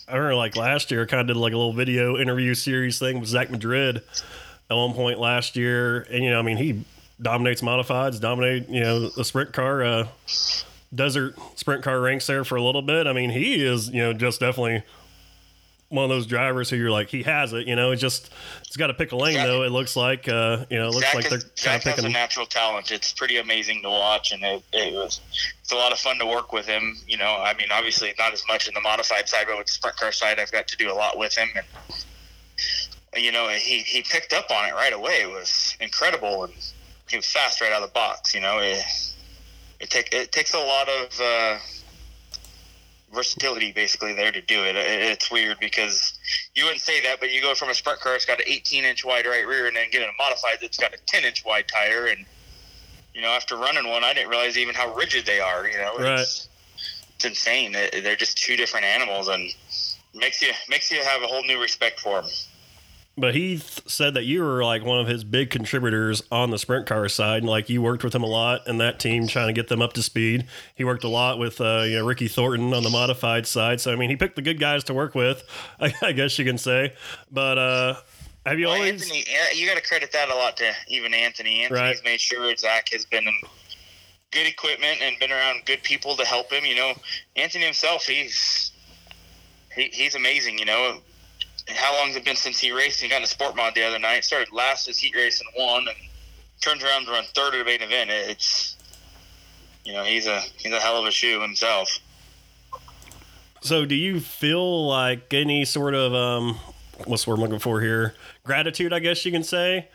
[0.06, 2.98] I remember like last year, I kind of did like a little video interview series
[2.98, 4.02] thing with Zach Madrid
[4.70, 6.84] at one point last year, and you know, I mean, he
[7.20, 10.08] dominates modifieds, dominate you know the sprint car, uh,
[10.94, 13.06] desert sprint car ranks there for a little bit.
[13.06, 14.82] I mean, he is you know just definitely
[15.88, 17.66] one of those drivers who you're like he has it.
[17.66, 18.30] You know, it's just
[18.68, 19.62] he's got to pick a lane Zach- though.
[19.64, 22.08] It looks like uh, you know, it looks Zach, like they're kind of has a
[22.08, 22.90] natural talent.
[22.92, 25.20] It's pretty amazing to watch, and it, it was
[25.60, 26.96] it's a lot of fun to work with him.
[27.06, 29.72] You know, I mean, obviously not as much in the modified side, but with the
[29.72, 31.64] sprint car side, I've got to do a lot with him, and
[33.22, 35.22] you know, he he picked up on it right away.
[35.22, 36.52] It was incredible, and
[37.08, 38.34] he was fast right out of the box.
[38.34, 38.82] You know, it
[39.80, 41.20] it take it takes a lot of.
[41.20, 41.58] Uh,
[43.12, 44.64] versatility basically there to do.
[44.64, 46.12] It- It's weird because
[46.58, 48.84] you wouldn't say that, but you go from a sprint car that's got an 18
[48.84, 51.44] inch wide right rear, and then get in a modified that's got a 10 inch
[51.44, 52.06] wide tire.
[52.06, 52.26] And
[53.14, 55.68] you know, after running one, I didn't realize even how rigid they are.
[55.68, 56.48] You know, it's,
[57.14, 57.72] it's insane.
[57.72, 59.54] They're just two different animals, and
[60.14, 62.30] makes you makes you have a whole new respect for them.
[63.20, 66.58] But he th- said that you were like one of his big contributors on the
[66.58, 69.48] sprint car side, and like you worked with him a lot and that team trying
[69.48, 70.46] to get them up to speed.
[70.74, 73.92] He worked a lot with uh, you know Ricky Thornton on the modified side, so
[73.92, 75.42] I mean he picked the good guys to work with,
[75.80, 76.94] I, I guess you can say.
[77.30, 77.94] But uh,
[78.46, 79.02] have you Well, always?
[79.02, 81.62] Anthony, yeah, you got to credit that a lot to even Anthony.
[81.64, 81.96] Anthony's Right.
[82.04, 83.34] made sure Zach has been in
[84.30, 86.64] good equipment and been around good people to help him.
[86.64, 86.92] You know,
[87.34, 88.70] Anthony himself, he's
[89.74, 90.58] he, he's amazing.
[90.58, 91.00] You know,
[91.76, 93.00] how long has it been since he raced?
[93.00, 94.24] He got in a sport mod the other night.
[94.24, 95.96] Started last his heat race and won, and
[96.60, 98.10] turned around to run third at a main event.
[98.10, 98.76] It's
[99.84, 101.98] you know he's a he's a hell of a shoe himself.
[103.60, 106.58] So do you feel like any sort of um,
[107.06, 108.14] what's the word I'm looking for here?
[108.44, 109.88] Gratitude, I guess you can say.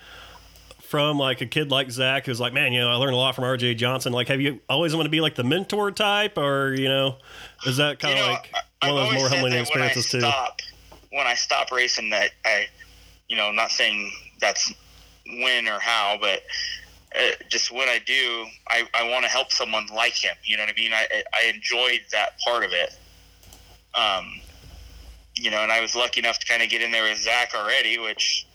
[0.79, 3.33] From like a kid like Zach, who's like, man, you know, I learned a lot
[3.33, 4.13] from RJ Johnson.
[4.13, 7.17] Like, have you always wanted to be like the mentor type, or you know,
[7.65, 8.49] is that kind you of know, like
[8.83, 10.19] one of I've those more humbling that when I experiences too?
[10.19, 10.62] Stop,
[11.13, 12.67] when I stop racing, that I,
[13.30, 14.73] you know, not saying that's
[15.26, 16.41] when or how, but
[17.15, 20.36] uh, just when I do, I, I want to help someone like him.
[20.43, 20.91] You know what I mean?
[20.93, 22.97] I I enjoyed that part of it.
[23.95, 24.41] Um,
[25.36, 27.54] you know, and I was lucky enough to kind of get in there with Zach
[27.56, 28.47] already, which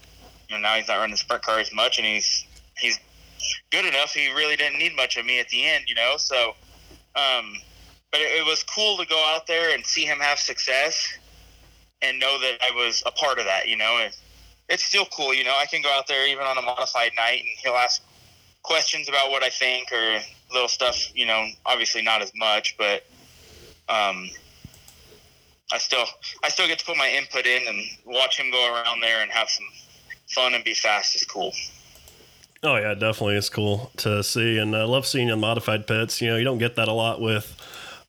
[0.49, 2.44] you know now he's not running the sprint car as much, and he's
[2.77, 2.99] he's
[3.71, 4.12] good enough.
[4.12, 6.14] He really didn't need much of me at the end, you know.
[6.16, 6.55] So,
[7.14, 7.55] um,
[8.11, 11.18] but it, it was cool to go out there and see him have success,
[12.02, 13.68] and know that I was a part of that.
[13.68, 14.14] You know, and
[14.68, 15.32] it's still cool.
[15.34, 18.02] You know, I can go out there even on a modified night, and he'll ask
[18.62, 20.20] questions about what I think or
[20.52, 21.14] little stuff.
[21.16, 23.04] You know, obviously not as much, but
[23.88, 24.28] um,
[25.72, 26.04] I still
[26.42, 29.30] I still get to put my input in and watch him go around there and
[29.30, 29.66] have some
[30.28, 31.52] fun and be fast is cool.
[32.62, 33.37] Oh yeah, definitely.
[33.37, 36.20] It's cool to see, and I love seeing in modified pits.
[36.20, 37.56] You know, you don't get that a lot with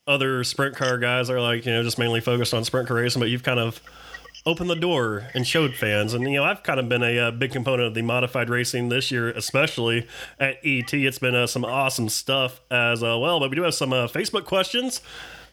[0.09, 1.29] other sprint car guys.
[1.29, 3.81] are like you know just mainly focused on sprint car racing, but you've kind of
[4.45, 6.13] opened the door and showed fans.
[6.13, 8.89] And you know, I've kind of been a, uh big component of the modified racing
[8.89, 10.07] this year, especially
[10.39, 10.93] at ET.
[10.93, 13.39] It's been uh, some awesome stuff as uh, well.
[13.39, 15.01] But we do have some uh, Facebook questions.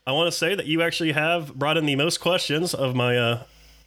[0.07, 3.16] I want to say that you actually have brought in the most questions of my.
[3.19, 3.42] Uh,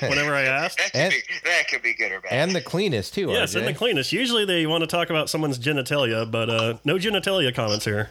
[0.00, 0.78] whenever I asked.
[0.78, 2.32] That could, And- be, that could be good or bad.
[2.32, 3.28] and the cleanest too.
[3.30, 3.58] Yes, RJ.
[3.58, 4.12] and the cleanest.
[4.12, 8.10] Usually they want to talk about someone's genitalia, but uh, no genitalia comments here.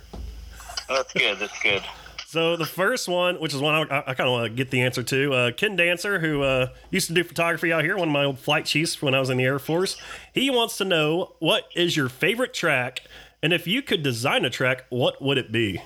[0.89, 1.39] That's good.
[1.39, 1.84] That's good.
[2.28, 4.82] So the first one, which is one I, I kind of want to get the
[4.82, 8.12] answer to, uh, Ken Dancer, who uh, used to do photography out here, one of
[8.12, 9.98] my old flight chiefs when I was in the Air Force.
[10.34, 13.02] He wants to know what is your favorite track,
[13.43, 15.80] and if you could design a track, what would it be,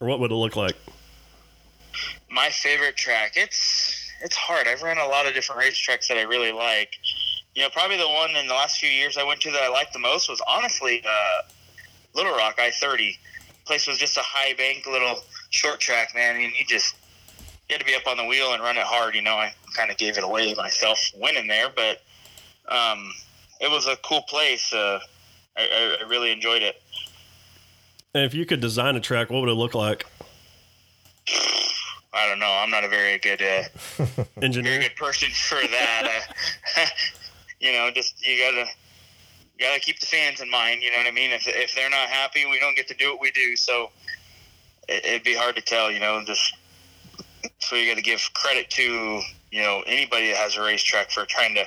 [0.00, 0.74] or what would it look like?
[2.28, 3.34] My favorite track.
[3.36, 4.66] It's it's hard.
[4.66, 6.96] I've ran a lot of different racetracks that I really like.
[7.54, 9.68] You know, probably the one in the last few years I went to that I
[9.68, 11.42] liked the most was honestly uh,
[12.16, 13.16] Little Rock I thirty.
[13.64, 16.36] Place was just a high bank little short track, man.
[16.36, 16.96] Mean, you just
[17.68, 19.14] you had to be up on the wheel and run it hard.
[19.14, 22.02] You know, I kind of gave it away myself winning there, but
[22.68, 23.12] um,
[23.60, 24.72] it was a cool place.
[24.72, 24.98] Uh,
[25.56, 26.82] I, I, really enjoyed it.
[28.14, 30.06] And if you could design a track, what would it look like?
[32.12, 32.52] I don't know.
[32.52, 33.62] I'm not a very good uh,
[34.36, 36.22] very good person for that.
[36.76, 36.86] Uh,
[37.60, 38.66] you know, just you gotta
[39.58, 40.82] you gotta keep the fans in mind.
[40.82, 41.30] You know what I mean?
[41.30, 43.56] If if they're not happy, we don't get to do what we do.
[43.56, 43.90] So
[44.88, 45.90] it, it'd be hard to tell.
[45.90, 46.54] You know, just
[47.58, 51.24] so you got to give credit to you know anybody that has a racetrack for
[51.26, 51.64] trying to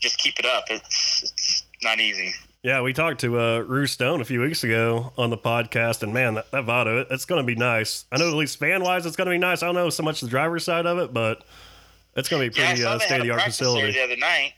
[0.00, 0.64] just keep it up.
[0.70, 2.34] It's it's not easy.
[2.64, 6.12] Yeah, we talked to uh, Rue Stone a few weeks ago on the podcast, and
[6.12, 8.04] man, that, that Vado, it, it's going to be nice.
[8.10, 9.62] I know at least fan wise, it's going to be nice.
[9.62, 11.44] I don't know so much the driver's side of it, but
[12.16, 13.92] it's going to be Yeah, pretty saw uh, state of the art facility.
[13.92, 14.54] the other night.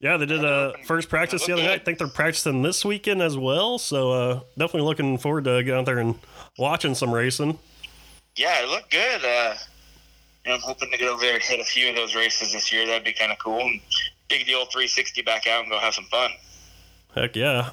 [0.00, 1.80] Yeah, they did a uh, first practice the other look night.
[1.80, 3.78] I think they're practicing this weekend as well.
[3.78, 6.16] So uh, definitely looking forward to getting out there and
[6.58, 7.58] watching some racing.
[8.36, 9.24] Yeah, it looked good.
[9.24, 9.54] Uh,
[10.44, 12.52] you know, I'm hoping to get over there and hit a few of those races
[12.52, 12.86] this year.
[12.86, 13.58] That'd be kind of cool.
[13.60, 13.80] And
[14.28, 16.30] dig the old 360 back out and go have some fun.
[17.14, 17.70] Heck yeah.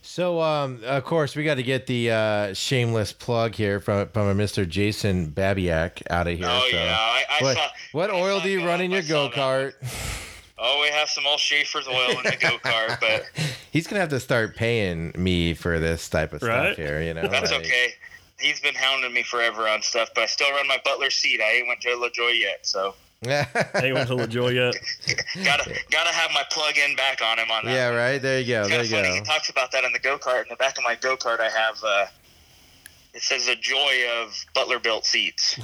[0.00, 4.28] So, um, of course, we got to get the uh, shameless plug here from from
[4.28, 4.66] a Mr.
[4.66, 6.46] Jason Babiak out of here.
[6.48, 6.76] oh so.
[6.76, 7.68] yeah, I, I What, saw.
[7.92, 9.34] what I oil saw do you run in your go that.
[9.34, 9.74] kart?
[10.58, 13.24] Oh, we have some old Schaefer's oil in the go kart, but
[13.70, 16.74] He's gonna have to start paying me for this type of Right.
[16.74, 17.00] stuff here.
[17.02, 17.94] You know, that's like- okay.
[18.40, 21.40] He's been hounding me forever on stuff, but I still run my Butler seat.
[21.40, 22.94] I ain't went to LaJoy yet, so
[23.26, 24.76] Ain't went to LaJoy yet.
[25.44, 27.72] gotta gotta have my plug-in back on him on that.
[27.72, 28.18] yeah, right.
[28.22, 28.60] There you go.
[28.60, 29.08] It's There kind you of funny.
[29.08, 29.14] go.
[29.16, 30.42] He talks about that in the go kart.
[30.42, 32.06] In the back of my go kart, I have uh,
[33.12, 35.58] it says the joy of Butler built seats.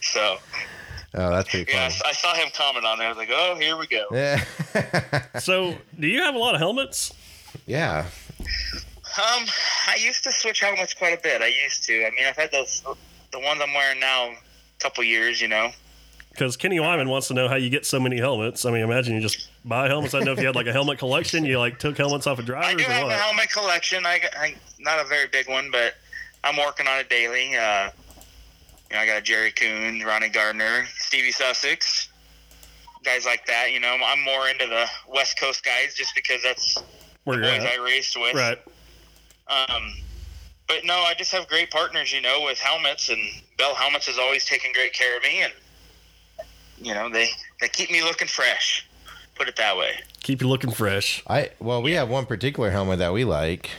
[0.00, 0.38] so
[1.16, 2.08] Oh, that's pretty yeah, I.
[2.08, 3.06] I saw him comment on there.
[3.06, 4.06] I was like, oh, here we go.
[4.12, 4.44] Yeah.
[5.40, 7.12] So, do you have a lot of helmets?
[7.66, 8.06] yeah.
[9.16, 9.46] Um,
[9.86, 11.40] I used to switch helmets quite a bit.
[11.40, 12.04] I used to.
[12.04, 12.82] I mean, I've had those
[13.30, 14.36] the ones I'm wearing now a
[14.80, 15.40] couple years.
[15.40, 15.70] You know.
[16.30, 18.64] Because Kenny Wyman wants to know how you get so many helmets.
[18.64, 20.14] I mean, imagine you just buy helmets.
[20.14, 21.44] I don't know if you had like a helmet collection.
[21.44, 24.04] You like took helmets off of I drivers do or have a helmet collection.
[24.04, 25.94] I, I not a very big one, but
[26.42, 27.56] I'm working on it daily.
[27.56, 27.90] Uh,
[28.94, 32.10] you know, I got Jerry Coon, Ronnie Gardner, Stevie Sussex,
[33.02, 33.72] guys like that.
[33.72, 36.78] You know, I'm more into the West Coast guys just because that's
[37.24, 37.80] Where the you're boys at.
[37.80, 38.34] I raced with.
[38.36, 38.58] Right.
[39.48, 39.94] Um,
[40.68, 43.18] but no, I just have great partners, you know, with helmets, and
[43.58, 45.52] Bell Helmets has always taken great care of me, and
[46.80, 47.30] you know, they
[47.60, 48.86] they keep me looking fresh.
[49.34, 49.94] Put it that way.
[50.22, 51.20] Keep you looking fresh.
[51.26, 53.70] I well, we have one particular helmet that we like.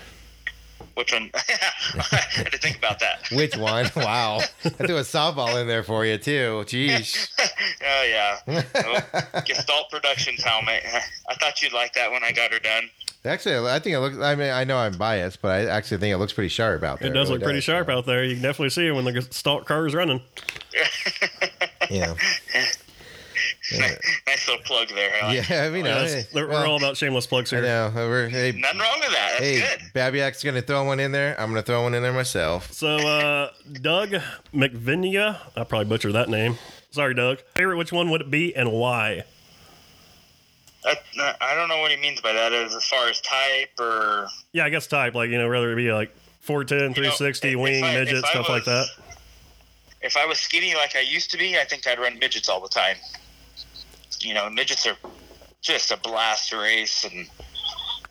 [0.96, 1.30] Which one?
[1.36, 3.28] I had to think about that.
[3.32, 3.92] Which one?
[3.96, 4.40] wow.
[4.64, 6.64] I threw a softball in there for you too.
[6.66, 7.30] Jeez.
[7.86, 8.40] Oh yeah.
[8.48, 10.84] Oh, Gestalt Productions helmet.
[11.30, 12.90] I thought you'd like that when I got her done.
[13.26, 14.18] Actually, I think it looks.
[14.18, 17.00] I mean, I know I'm biased, but I actually think it looks pretty sharp out
[17.00, 17.10] there.
[17.10, 18.24] It does really look pretty sharp out there.
[18.24, 20.22] You can definitely see it when the stalk car is running.
[21.90, 22.16] Yeah.
[24.28, 25.12] nice little plug there.
[25.24, 25.64] I like Yeah.
[25.66, 27.66] I mean, Yeah, uh, we're well, all about shameless plugs I here.
[27.66, 27.92] know.
[27.96, 29.32] We're, hey, Nothing wrong with that.
[29.40, 29.94] That's hey, good.
[29.94, 31.40] Babiak's gonna throw one in there.
[31.40, 32.72] I'm gonna throw one in there myself.
[32.74, 34.16] So, uh, Doug
[34.54, 36.58] McVinia, I probably butchered that name.
[36.92, 37.40] Sorry, Doug.
[37.56, 39.24] Favorite, which one would it be and why?
[40.86, 40.96] I,
[41.42, 44.66] I don't know what he means by that as, as far as type or Yeah,
[44.66, 47.60] I guess type, like, you know, whether it be like 410, You know, 360, if-
[47.60, 48.88] wing, if I- midget, if I stuff like that.
[50.02, 52.62] If I was skinny like I used to be, I think I'd run midgets all
[52.62, 52.98] the time.
[54.26, 54.98] You know, midgets are
[55.62, 57.28] just a blast to race and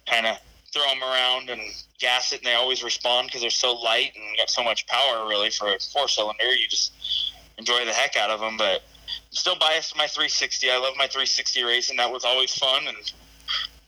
[0.07, 0.37] kind of
[0.73, 1.61] throw them around and
[2.01, 5.29] gas it, and they always respond because they're so light and got so much power.
[5.29, 6.93] Really, for a four cylinder, you just
[7.59, 8.57] enjoy the heck out of them.
[8.57, 10.71] But I'm still biased to my 360.
[10.71, 11.97] I love my 360 racing.
[11.97, 13.13] That was always fun, and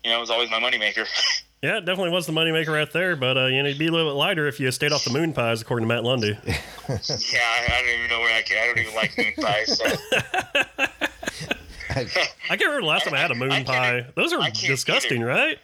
[0.05, 1.07] you know, it was always my moneymaker.
[1.63, 3.91] Yeah, it definitely was the moneymaker right there, but, uh, you know, it'd be a
[3.91, 6.29] little bit lighter if you stayed off the moon pies, according to Matt Lundy.
[6.47, 6.59] yeah,
[6.89, 8.59] I, I don't even know where I can.
[8.59, 9.79] I don't even like moon pies.
[9.79, 11.57] So.
[12.51, 14.07] I can't remember the last time I had a moon pie.
[14.15, 15.27] Those are disgusting, either.
[15.27, 15.59] right?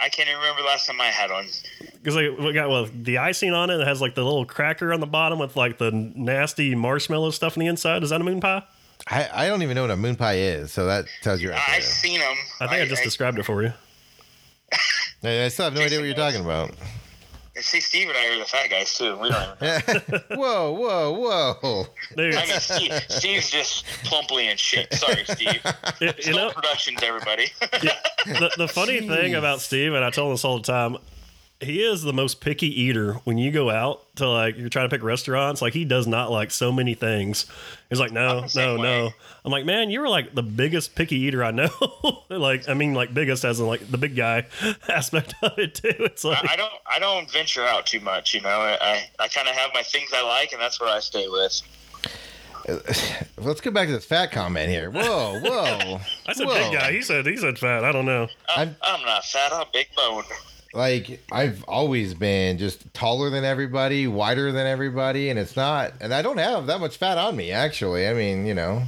[0.00, 1.46] I can't even remember the last time I had one.
[1.92, 3.80] Because like, we got well, the icing on it.
[3.80, 7.58] It has like the little cracker on the bottom with like the nasty marshmallow stuff
[7.58, 8.02] on the inside.
[8.02, 8.62] Is that a moon pie?
[9.08, 11.82] I, I don't even know what a moon pie is, so that tells you I've
[11.82, 12.36] seen them.
[12.60, 13.72] I think I, just described it for you.
[15.22, 16.70] I, I still have no idea what you're talking about.
[17.60, 19.16] See, Steve and I are the fat guys too.
[19.16, 19.56] We don't.
[19.62, 21.12] Even, whoa, whoa,
[21.62, 21.86] whoa!
[22.16, 24.92] Dude, I mean, Steve, Steve's just plumply in shape.
[24.94, 25.60] Sorry, Steve.
[26.00, 27.46] it- you Stone know, Productions, everybody.
[27.60, 30.96] the, the funny thing about Steve, and I tell this all the time,
[31.60, 33.14] he is the most picky eater.
[33.24, 36.30] When you go out to like, you're trying to pick restaurants, like he does not
[36.30, 37.46] like so many things.
[37.88, 39.10] He's like, no, I'm the same no, no.
[39.44, 41.68] I'm like, man, you were like the biggest picky eater I know.
[42.28, 44.46] like, I mean, like biggest as in like the big guy
[44.88, 45.94] aspect of it too.
[45.98, 46.72] It's like, I I don't.
[46.86, 48.34] I don't venture out too much.
[48.34, 51.00] You know, I I kind of have my things I like, and that's where I
[51.00, 51.62] stay with.
[53.38, 54.90] Let's go back to this fat comment here.
[54.92, 56.00] Whoa, whoa.
[56.26, 56.54] I said whoa.
[56.54, 56.92] big guy.
[56.92, 57.84] He said he said fat.
[57.84, 58.28] I don't know.
[58.48, 59.52] I'm, I'm not fat.
[59.52, 60.26] I'm big boned.
[60.72, 65.94] Like I've always been just taller than everybody, wider than everybody, and it's not.
[66.00, 68.06] And I don't have that much fat on me, actually.
[68.06, 68.84] I mean, you know,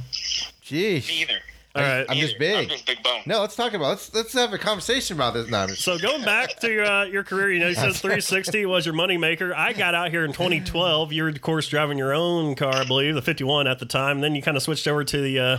[0.61, 1.07] geez.
[1.07, 1.39] Me either.
[1.75, 2.05] All right.
[2.07, 2.53] I'm just Either.
[2.55, 2.69] I'm big.
[2.69, 3.25] just big boned.
[3.25, 5.49] No, let's talk about let's let's have a conversation about this.
[5.49, 8.65] No, just- So going back to your, uh, your career, you know, you said 360
[8.67, 9.55] was your moneymaker.
[9.55, 11.11] I got out here in 2012.
[11.11, 14.21] You were, of course, driving your own car, I believe, the 51 at the time.
[14.21, 15.57] then you kind of switched over to the uh,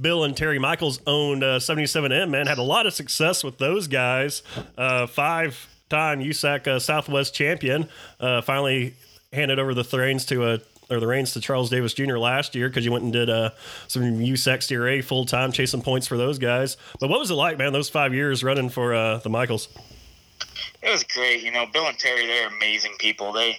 [0.00, 2.30] Bill and Terry Michaels owned uh, 77M.
[2.30, 4.42] Man, had a lot of success with those guys.
[4.78, 7.88] Uh, five time USAC uh, Southwest champion.
[8.18, 8.94] Uh, finally
[9.32, 10.58] handed over the reins to a
[10.90, 12.18] or the reins to Charles Davis Jr.
[12.18, 13.50] last year because you went and did uh,
[13.88, 16.76] some USAC Steer full time chasing points for those guys.
[16.98, 17.72] But what was it like, man?
[17.72, 19.68] Those five years running for uh, the Michaels.
[20.82, 21.42] It was great.
[21.42, 23.32] You know, Bill and Terry, they're amazing people.
[23.32, 23.58] They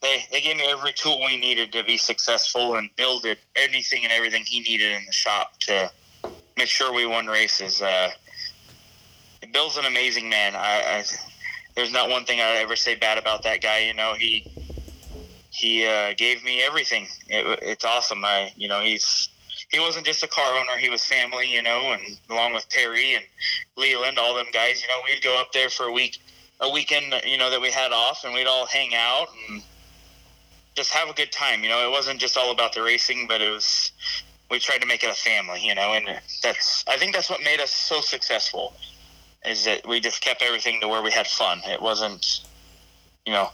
[0.00, 4.04] they they gave me every tool we needed to be successful, and Bill did anything
[4.04, 5.90] and everything he needed in the shop to
[6.56, 7.82] make sure we won races.
[7.82, 8.10] Uh,
[9.52, 10.54] Bill's an amazing man.
[10.54, 11.04] I, I
[11.74, 13.80] there's not one thing I ever say bad about that guy.
[13.80, 14.50] You know, he
[15.62, 17.06] he uh, gave me everything.
[17.28, 18.24] It, it's awesome.
[18.24, 19.28] I you know he's
[19.70, 20.76] he wasn't just a car owner.
[20.76, 21.46] He was family.
[21.46, 23.24] You know, and along with Terry and
[23.76, 24.82] Leland, all them guys.
[24.82, 26.18] You know, we'd go up there for a week
[26.60, 29.62] a weekend, you know, that we had off, and we'd all hang out and
[30.74, 31.62] just have a good time.
[31.62, 33.92] You know, it wasn't just all about the racing, but it was
[34.50, 35.64] we tried to make it a family.
[35.64, 36.08] You know, and
[36.42, 38.74] that's I think that's what made us so successful
[39.44, 41.60] is that we just kept everything to where we had fun.
[41.66, 42.42] It wasn't,
[43.26, 43.50] you know,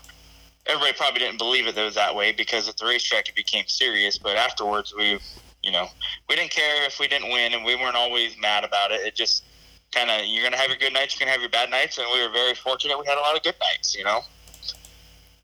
[0.65, 4.17] everybody probably didn't believe it was that way because at the racetrack it became serious,
[4.17, 5.19] but afterwards we,
[5.63, 5.87] you know,
[6.27, 9.01] we didn't care if we didn't win, and we weren't always mad about it.
[9.01, 9.43] It just
[9.91, 12.07] kind of you're gonna have your good nights, you're gonna have your bad nights, and
[12.13, 12.99] we were very fortunate.
[12.99, 14.21] We had a lot of good nights, you know.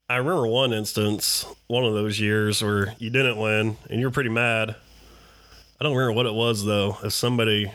[0.07, 4.11] I remember one instance, one of those years where you didn't win and you were
[4.11, 4.75] pretty mad.
[5.79, 7.71] I don't remember what it was though, if somebody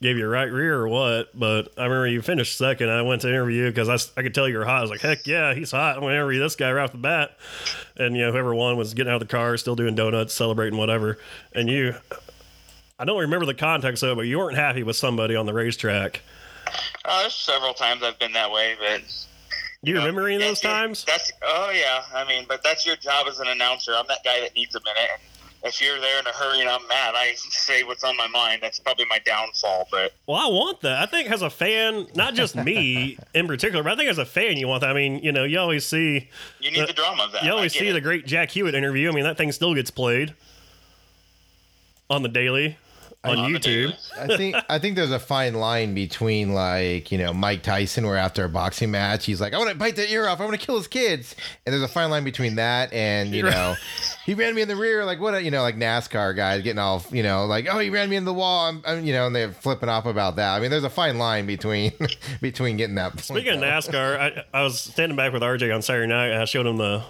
[0.00, 2.88] gave you a right rear or what, but I remember you finished second.
[2.88, 4.78] I went to interview you because I could tell you were hot.
[4.78, 5.96] I was like, heck yeah, he's hot.
[5.96, 7.36] I'm going to interview this guy right off the bat.
[7.96, 10.78] And, you know, whoever won was getting out of the car, still doing donuts, celebrating
[10.78, 11.18] whatever.
[11.52, 11.94] And you,
[12.98, 15.52] I don't remember the context of it, but you weren't happy with somebody on the
[15.52, 16.22] racetrack.
[17.04, 19.02] Uh, there's several times I've been that way, but
[19.84, 21.04] Do you know, remember any of those times?
[21.04, 22.02] That's oh yeah.
[22.14, 23.92] I mean, but that's your job as an announcer.
[23.96, 25.10] I'm that guy that needs a minute.
[25.64, 28.60] If you're there in a hurry and I'm mad, I say what's on my mind.
[28.62, 29.88] That's probably my downfall.
[29.90, 31.02] But Well, I want that.
[31.02, 34.24] I think as a fan, not just me in particular, but I think as a
[34.24, 34.90] fan, you want that.
[34.90, 36.30] I mean, you know, you always see
[36.60, 37.42] you need Uh, the drama of that.
[37.42, 37.92] you always see it.
[37.92, 39.10] the great Jack Hewitt interview.
[39.10, 40.34] I mean, that thing still gets played
[42.08, 42.78] on the daily
[43.24, 43.94] on On YouTube.
[44.16, 48.16] I think I think there's a fine line between like you know Mike Tyson, where
[48.16, 50.40] after a boxing match, he's like, "I want to bite the ear off.
[50.40, 51.34] I want to kill his kids,"
[51.66, 53.74] and there's a fine line between that and you know,
[54.24, 56.78] he ran me in the rear, like what a, you know, like NASCAR guys getting
[56.78, 59.26] all you know, like oh he ran me in the wall, I'm, I'm you know,
[59.26, 60.54] and they're flipping off about that.
[60.54, 61.92] I mean, there's a fine line between
[62.40, 63.12] between getting that.
[63.12, 63.60] Point Speaking of.
[63.60, 66.28] NASCAR, I, I was standing back with RJ on Saturday night.
[66.28, 67.02] And I showed him the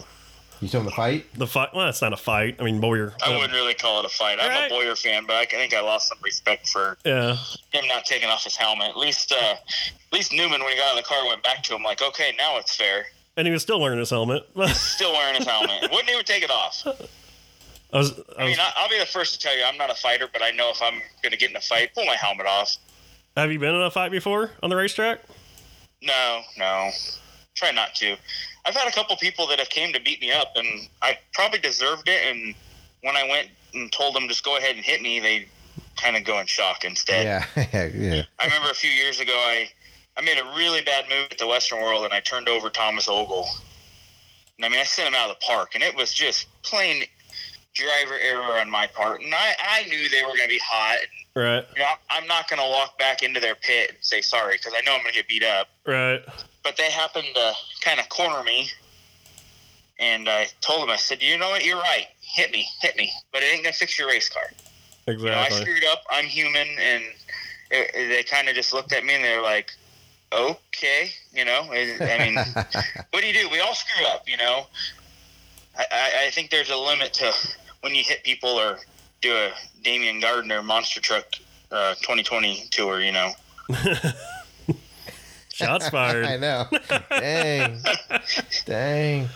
[0.60, 1.26] you showing the fight?
[1.34, 1.68] the fight.
[1.74, 2.56] Well, it's not a fight.
[2.60, 3.14] I mean, Bowyer.
[3.24, 4.38] I wouldn't really call it a fight.
[4.40, 4.66] I'm Right.
[4.70, 7.36] a Bowyer fan, but I think I lost some respect for Yeah,
[7.72, 8.88] him not taking off his helmet.
[8.90, 11.62] At least, uh, at least Newman, when he got out of the car, went back
[11.64, 13.06] to him like, "Okay, now it's fair."
[13.36, 14.42] and he was still wearing his helmet.
[14.74, 15.82] Still wearing his helmet.
[15.92, 16.82] Wouldn't even take it off.
[17.92, 18.18] I, was.
[18.36, 20.26] I I mean, I, I'll be the first to tell you, I'm not a fighter,
[20.32, 22.76] but I know if I'm going to get in a fight, pull my helmet off.
[23.36, 25.20] have you been in a fight before on the racetrack?
[26.02, 26.90] No, no,
[27.54, 28.16] try not to.
[28.68, 30.66] I've had a couple people that have came to beat me up, and
[31.00, 32.20] I probably deserved it.
[32.30, 32.54] And
[33.02, 35.48] when I went and told them just go ahead and hit me, they
[35.96, 37.44] kind of go in shock instead.
[37.56, 38.22] Yeah, yeah.
[38.38, 39.70] I remember a few years ago, I
[40.18, 43.08] I made a really bad move at the Western World, and I turned over Thomas
[43.08, 43.48] Ogle.
[44.58, 47.04] And I mean, I sent him out of the park, and it was just plain
[47.72, 49.22] driver error on my part.
[49.22, 50.98] And I, I knew they were going to be hot.
[51.36, 54.56] Right, You know, I'm not going to walk back into their pit and say sorry
[54.56, 55.68] because I know I'm going to get beat up.
[55.86, 56.20] right.
[56.68, 58.68] But they happened to kind of corner me,
[59.98, 62.08] and I told them, I said, you know what, you're right.
[62.20, 64.42] Hit me, hit me, but it ain't going to fix your race car.
[65.18, 66.02] You know, I screwed up.
[66.10, 67.04] I'm human, and
[67.70, 69.70] it, it- they kind of just looked at me and they're like,
[70.30, 72.34] "Okay, you know." I I mean,
[73.12, 73.48] what do you do?
[73.50, 74.66] We all screw up, you know.
[75.78, 77.32] I, I, I think there's a limit to
[77.80, 78.76] when you hit people or
[79.22, 79.52] do a
[79.82, 81.24] Damion Gardner monster truck
[81.72, 83.00] uh, 2020 tour.
[83.00, 83.30] You know,
[85.58, 86.24] Shots fired.
[86.24, 86.66] I know.
[87.10, 87.80] Dang,
[88.66, 89.28] dang.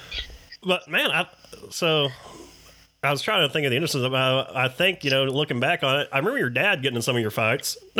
[0.64, 1.26] But man, I
[1.70, 2.08] so
[3.02, 4.54] I was trying to think of the instances about.
[4.56, 7.16] I think you know, looking back on it, I remember your dad getting in some
[7.16, 7.76] of your fights.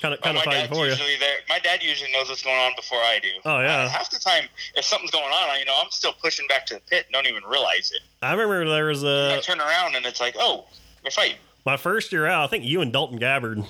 [0.00, 0.94] kind of Oh, kind of my fighting for you.
[1.20, 1.36] there.
[1.48, 3.28] My dad usually knows what's going on before I do.
[3.44, 3.82] Oh, yeah.
[3.82, 4.44] Uh, half the time,
[4.74, 7.12] if something's going on, I, you know, I'm still pushing back to the pit and
[7.12, 8.00] don't even realize it.
[8.20, 10.64] I remember there was I a turn around and it's like, oh,
[11.02, 11.36] they're fighting.
[11.64, 12.42] my first year out.
[12.44, 13.62] I think you and Dalton Gabbard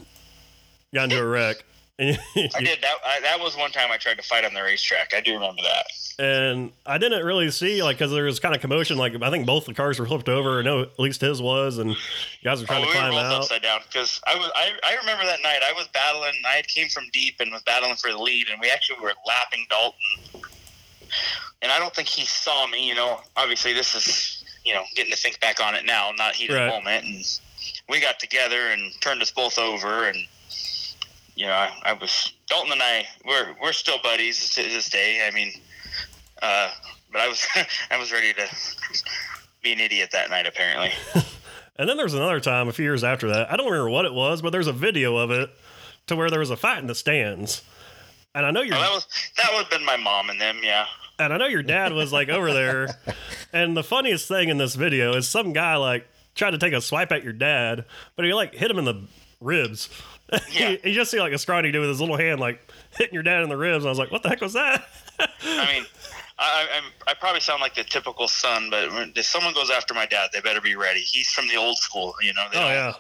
[0.95, 1.65] got into a wreck.
[2.11, 2.95] I did that.
[3.05, 5.13] I, that was one time I tried to fight on the racetrack.
[5.15, 5.87] I do remember that.
[6.19, 8.99] and I didn't really see like because there was kind of commotion.
[8.99, 10.59] Like I think both the cars were flipped over.
[10.61, 11.97] I know at least his was, and
[12.45, 13.41] guys were trying oh, to we were climb both out.
[13.43, 14.51] upside down because I was.
[14.55, 15.61] I, I remember that night.
[15.69, 16.35] I was battling.
[16.47, 19.13] I had came from deep and was battling for the lead, and we actually were
[19.27, 20.43] lapping Dalton.
[21.63, 22.89] And I don't think he saw me.
[22.89, 26.35] You know, obviously this is you know getting to think back on it now, not
[26.35, 26.67] heat of Right.
[26.67, 27.05] the moment.
[27.05, 27.41] And
[27.89, 30.19] we got together and turned us both over, and
[31.35, 33.07] you know, I, I was Dalton and I.
[33.27, 35.27] We're we're still buddies to this day.
[35.27, 35.53] I mean,
[36.43, 36.71] uh,
[37.11, 37.47] but I was
[37.91, 38.49] I was ready to
[39.63, 40.47] be an idiot that night.
[40.47, 40.93] Apparently.
[41.77, 43.51] And then there was another time a few years after that.
[43.51, 45.49] I don't remember what it was, but there's a video of it
[46.07, 47.63] to where there was a fight in the stands.
[48.35, 49.07] And I know your Oh, that was
[49.39, 50.85] that would have been my mom and them, yeah.
[51.19, 53.01] and I know your dad was like over there.
[53.55, 56.81] And the funniest thing in this video is some guy like tried to take a
[56.81, 57.85] swipe at your dad,
[58.17, 59.03] but he like hit him in the
[59.41, 59.89] ribs.
[60.51, 60.71] Yeah.
[60.71, 62.61] you, you just see like a scrawny dude with his little hand like
[62.97, 63.85] hitting your dad in the ribs.
[63.85, 64.89] I was like, what the heck was that?
[65.19, 65.85] I mean,
[66.39, 69.95] I, I'm, I probably sound like the typical son, but when, if someone goes after
[69.95, 71.01] my dad, they better be ready.
[71.01, 72.47] He's from the old school, you know.
[72.53, 72.97] They oh don't,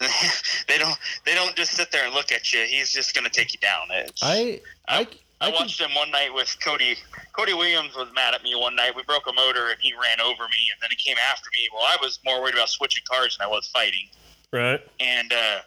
[0.00, 0.08] yeah.
[0.68, 0.98] they don't.
[1.24, 2.64] They don't just sit there and look at you.
[2.64, 3.86] He's just gonna take you down.
[3.90, 6.96] It's, I I I, I, can, watched him one night with Cody.
[7.32, 8.96] Cody Williams was mad at me one night.
[8.96, 11.68] We broke a motor and he ran over me, and then he came after me.
[11.72, 14.08] Well, I was more worried about switching cars than I was fighting.
[14.52, 14.80] Right.
[15.00, 15.60] and uh,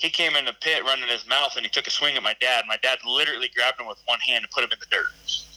[0.00, 2.34] he came in the pit running his mouth and he took a swing at my
[2.40, 2.64] dad.
[2.66, 5.12] My dad literally grabbed him with one hand and put him in the dirt.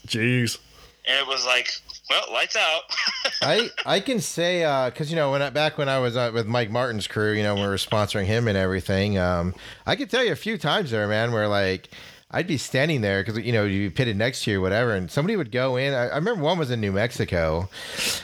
[0.06, 0.60] Jeez.
[1.06, 1.70] And it was like,
[2.10, 2.82] well, lights out.
[3.42, 6.46] I I can say because you know when I, back when I was uh, with
[6.46, 9.18] Mike Martin's crew, you know, we were sponsoring him and everything.
[9.18, 9.54] Um,
[9.86, 11.90] I could tell you a few times there, man, where like
[12.34, 15.10] I'd be standing there because you know you pitted next to you, or whatever, and
[15.10, 15.94] somebody would go in.
[15.94, 17.70] I, I remember one was in New Mexico,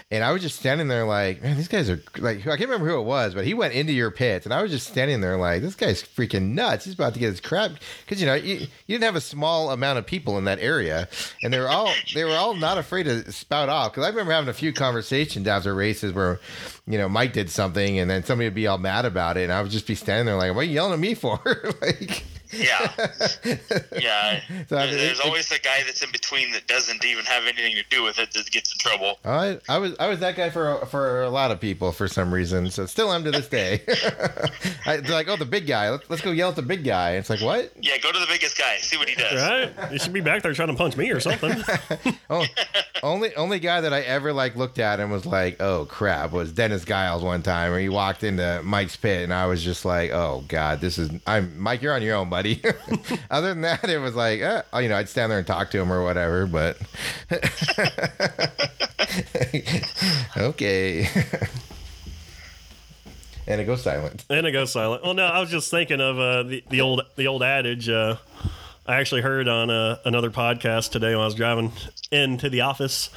[0.10, 2.88] and I was just standing there like, man, these guys are like I can't remember
[2.88, 5.38] who it was, but he went into your pits, and I was just standing there
[5.38, 6.86] like, this guy's freaking nuts.
[6.86, 7.72] He's about to get his crap
[8.04, 11.08] because you know you, you didn't have a small amount of people in that area,
[11.44, 13.92] and they were all they were all not afraid to spout off.
[13.92, 16.40] Because I remember having a few conversations after races where,
[16.88, 19.54] you know, Mike did something, and then somebody would be all mad about it, and
[19.54, 21.40] I would just be standing there like, what are you yelling at me for?
[21.82, 22.24] like.
[22.52, 22.92] Yeah.
[24.00, 24.42] Yeah.
[24.68, 27.44] So, I mean, There's it- always the guy that's in between that doesn't even have
[27.44, 29.20] anything to do with it that gets in trouble.
[29.26, 32.34] I, I was I was that guy for for a lot of people for some
[32.34, 32.70] reason.
[32.72, 33.82] So still am to this day.
[34.86, 35.90] I, they're like, oh, the big guy.
[35.90, 37.16] Let's, let's go yell at the big guy.
[37.16, 37.72] It's like what?
[37.82, 39.42] Yeah, go to the biggest guy, see what he does.
[39.42, 39.92] Right.
[39.92, 41.62] You should be back there trying to punch me or something.
[42.32, 42.46] Oh,
[43.02, 46.52] only only guy that I ever like looked at and was like, oh crap, was
[46.52, 50.12] Dennis Giles one time where he walked into Mike's pit and I was just like,
[50.12, 52.39] oh god, this is I'm Mike, you're on your own, buddy.
[53.32, 55.80] Other than that, it was like, eh, you know, I'd stand there and talk to
[55.80, 56.78] him or whatever, but
[60.38, 61.08] okay.
[63.48, 64.26] and it goes silent.
[64.30, 65.04] And it goes silent.
[65.04, 67.90] Well, no, I was just thinking of uh, the the old the old adage.
[67.90, 68.18] Uh,
[68.86, 71.72] I actually heard on uh, another podcast today when I was driving
[72.12, 73.10] into the office.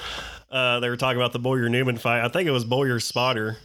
[0.50, 2.24] Uh, they were talking about the Bowyer Newman fight.
[2.24, 3.56] I think it was Bowyer Spotter.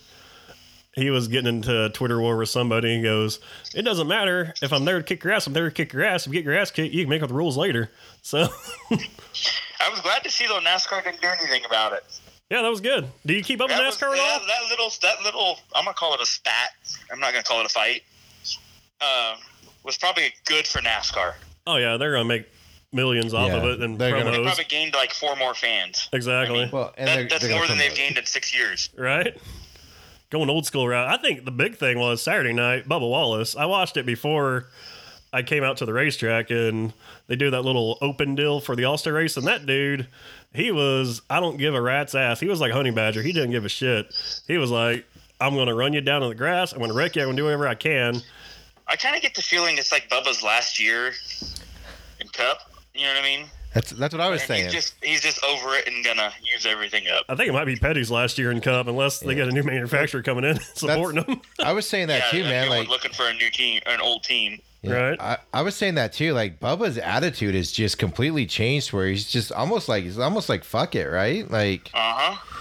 [0.98, 2.98] He was getting into a Twitter war with somebody.
[2.98, 3.40] He goes,
[3.76, 5.46] "It doesn't matter if I'm there to kick your ass.
[5.48, 6.26] I'm there to kick your ass.
[6.26, 7.92] If you get your ass kicked, you can make up the rules later."
[8.24, 8.40] So,
[8.92, 12.04] I was glad to see though NASCAR didn't do anything about it.
[12.50, 13.08] yeah, that was good.
[13.26, 14.40] Do you keep up with That was- NASCAR at all?
[14.40, 16.72] that, that little, that little, I'm gonna call it a spat.
[17.12, 18.02] I'm not gonna call it a fight.
[19.00, 19.36] Uh,
[19.84, 21.36] was probably good for NASCAR.
[21.68, 22.48] Oh yeah, they're gonna make
[22.92, 26.10] millions off Yeah, of it and they're gonna- They probably gained like four more fans.
[26.12, 26.70] exactly.
[26.72, 28.90] Well, and That, they're- that's they're more than they've gained in six years.
[28.98, 29.38] right?
[30.30, 31.08] Going old school route.
[31.08, 33.56] I think the big thing was Saturday night, Bubba Wallace.
[33.56, 34.68] I watched it before
[35.32, 36.92] I came out to the racetrack and
[37.28, 39.38] they do that little open deal for the All Star race.
[39.38, 40.08] And that dude,
[40.54, 42.40] he was, I don't give a rat's ass.
[42.40, 43.22] He was like Honey Badger.
[43.22, 44.14] He didn't give a shit.
[44.48, 45.06] He was like,
[45.40, 46.74] I'm going to run you down in the grass.
[46.74, 47.22] I'm going to wreck you.
[47.22, 48.22] I'm going to do whatever I can.
[48.88, 51.14] I kind of get the feeling it's like Bubba's last year
[52.20, 52.72] in Cup.
[52.94, 53.46] You know what I mean?
[53.78, 54.64] That's that's what I was And saying.
[54.66, 57.26] he's just he's just over it and gonna use everything up.
[57.30, 59.62] I think it might be Petty's last year in Cup unless they get a new
[59.62, 61.42] manufacturer coming in supporting them.
[61.64, 62.70] I was saying that yeah, too, man.
[62.70, 64.60] Like looking for a new team, an old team.
[64.82, 65.22] Yeah, Right.
[65.22, 66.34] I, I was saying that too.
[66.34, 68.94] Like Bubba's attitude has just completely changed.
[68.94, 71.50] Where he's just almost like he's almost like fuck it, right?
[71.50, 72.57] Like Uh huh.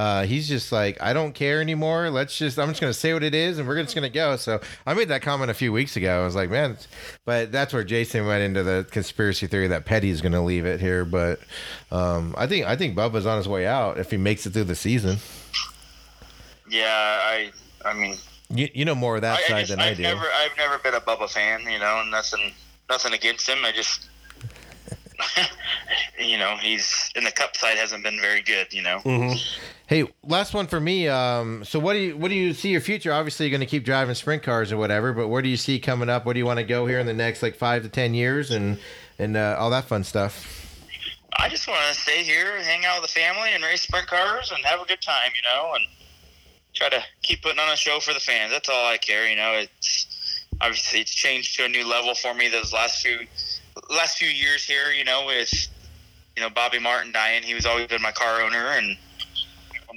[0.00, 2.08] Uh, he's just like I don't care anymore.
[2.08, 4.36] Let's just I'm just gonna say what it is, and we're just gonna go.
[4.36, 6.22] So I made that comment a few weeks ago.
[6.22, 6.78] I was like, man,
[7.26, 11.04] but that's where Jason went into the conspiracy theory that Petty's gonna leave it here.
[11.04, 11.40] But
[11.92, 14.64] um, I think I think Bubba's on his way out if he makes it through
[14.64, 15.18] the season.
[16.70, 17.50] Yeah, I
[17.84, 18.16] I mean
[18.48, 20.02] You, you know more of that I, I side just, than I've I do.
[20.04, 22.52] never I've never been a Bubba fan, you know, and nothing
[22.88, 23.58] nothing against him.
[23.66, 24.08] I just
[26.18, 29.00] you know, he's in the cup side hasn't been very good, you know.
[29.00, 29.32] hmm
[29.90, 31.08] Hey, last one for me.
[31.08, 33.12] Um, so what do you what do you see your future?
[33.12, 35.80] Obviously, you're going to keep driving sprint cars or whatever, but where do you see
[35.80, 36.24] coming up?
[36.24, 38.52] Where do you want to go here in the next like five to ten years,
[38.52, 38.78] and
[39.18, 40.78] and uh, all that fun stuff?
[41.36, 44.52] I just want to stay here, hang out with the family, and race sprint cars,
[44.54, 45.84] and have a good time, you know, and
[46.72, 48.52] try to keep putting on a show for the fans.
[48.52, 49.54] That's all I care, you know.
[49.54, 53.26] It's obviously it's changed to a new level for me those last few
[53.90, 55.52] last few years here, you know, with
[56.36, 57.42] you know Bobby Martin dying.
[57.42, 58.96] He was always been my car owner, and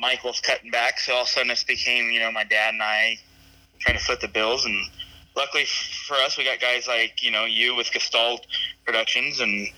[0.03, 2.83] Michael's cutting back, so all of a sudden this became you know my dad and
[2.83, 3.17] I
[3.79, 4.85] trying to foot the bills, and
[5.33, 8.45] luckily for us, we got guys like you know you with Gestalt
[8.85, 9.69] Productions and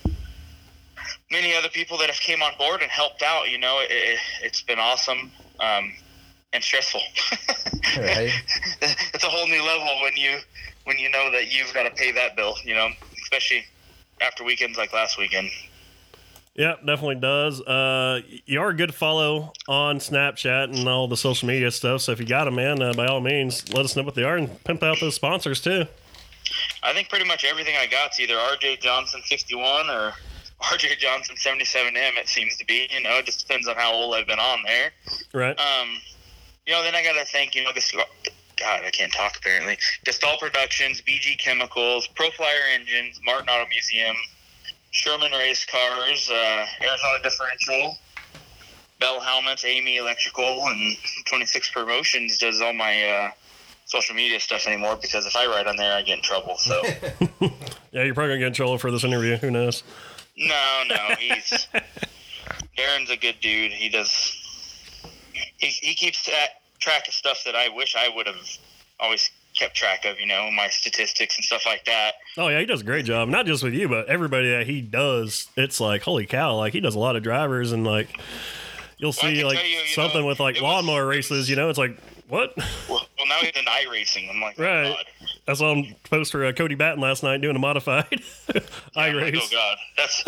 [1.30, 3.52] many other people that have came on board and helped out.
[3.52, 5.94] You know, it, it, it's been awesome um,
[6.52, 7.02] and stressful.
[7.98, 8.34] Right.
[8.82, 10.40] it's a whole new level when you
[10.84, 12.56] when you know that you've got to pay that bill.
[12.66, 12.90] You know,
[13.22, 13.64] especially
[14.20, 15.50] after weekends like last weekend.
[16.56, 17.60] Yeah, definitely does.
[17.62, 22.02] Uh, you are a good follow on Snapchat and all the social media stuff.
[22.02, 24.24] So if you got them, man, uh, by all means, let us know what they
[24.24, 25.86] are and pimp out those sponsors too.
[26.82, 30.14] I think pretty much everything I got's either RJ Johnson 61 or
[30.62, 32.18] RJ Johnson 77M.
[32.18, 32.88] It seems to be.
[32.90, 34.92] You know, it just depends on how old I've been on there.
[35.34, 35.60] Right.
[35.60, 35.90] Um,
[36.66, 39.78] you know, then I got to thank, you know, this, God, I can't talk apparently.
[40.06, 44.16] Gestalt Productions, BG Chemicals, Proflyer Engines, Martin Auto Museum,
[44.96, 47.98] Sherman Race Cars, uh, Arizona Differential,
[49.02, 53.32] Bell Helmets, Amy Electrical, and 26 Promotions does all my uh,
[53.84, 56.56] social media stuff anymore because if I write on there, I get in trouble.
[56.58, 56.82] So,
[57.92, 59.36] Yeah, you're probably gonna get in trouble for this interview.
[59.36, 59.84] Who knows?
[60.38, 61.68] no, no, he's
[62.78, 63.74] Darren's a good dude.
[63.74, 64.34] He does.
[65.58, 68.48] He, he keeps that track of stuff that I wish I would have
[68.98, 70.20] always kept track of.
[70.20, 72.16] You know, my statistics and stuff like that.
[72.38, 73.28] Oh yeah, he does a great job.
[73.30, 75.48] Not just with you, but everybody that he does.
[75.58, 76.56] It's like holy cow!
[76.58, 78.20] Like he does a lot of drivers, and like
[78.98, 81.50] you'll see can like you, you something know, with like it was- lawnmower races.
[81.50, 81.98] You know, it's like
[82.28, 82.54] what?
[82.90, 84.30] Well, well now he's in iRacing.
[84.30, 84.96] I'm like, oh, Right.
[84.96, 85.06] God.
[85.48, 88.22] I saw him post for uh, Cody Batten last night doing a modified
[88.96, 89.38] I race.
[89.40, 90.24] oh God, that's.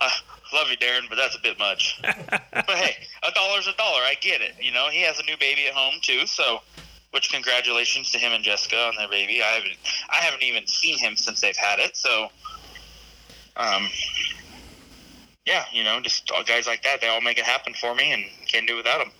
[0.00, 0.08] Uh,
[0.54, 2.00] love you, Darren, but that's a bit much.
[2.02, 2.96] but hey,
[3.26, 4.00] a dollar's a dollar.
[4.00, 4.54] I get it.
[4.60, 6.60] You know, he has a new baby at home too, so.
[7.10, 9.42] Which congratulations to him and Jessica on their baby.
[9.42, 9.72] I haven't,
[10.10, 11.96] I haven't even seen him since they've had it.
[11.96, 12.28] So,
[13.56, 13.88] um,
[15.46, 18.12] yeah, you know, just all guys like that, they all make it happen for me,
[18.12, 19.10] and can't do without them.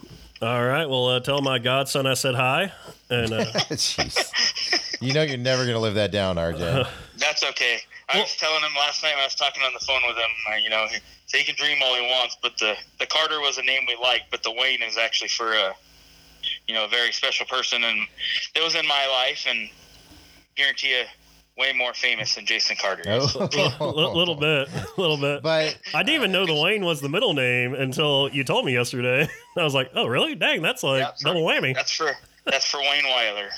[0.43, 2.71] All right, well, uh, tell my godson I said hi,
[3.11, 3.45] and uh,
[5.01, 6.87] You know you're never going to live that down, RJ.
[7.17, 7.79] That's okay.
[8.09, 10.31] I was telling him last night when I was talking on the phone with him.
[10.51, 13.41] Uh, you know, he, so he can dream all he wants, but the the Carter
[13.41, 15.75] was a name we liked, but the Wayne is actually for a
[16.69, 18.07] you know a very special person, and
[18.55, 19.69] it was in my life, and
[20.57, 21.05] guarantee you,
[21.57, 23.03] way more famous than Jason Carter.
[23.11, 23.35] is.
[23.35, 25.43] a li- little bit, a little bit.
[25.43, 28.73] But I didn't even know the Wayne was the middle name until you told me
[28.75, 29.29] yesterday.
[29.57, 30.35] I was like, oh, really?
[30.35, 31.75] Dang, that's like Yeah, double whammy.
[31.75, 32.13] That's for
[32.45, 33.51] that's for Wayne Weiler.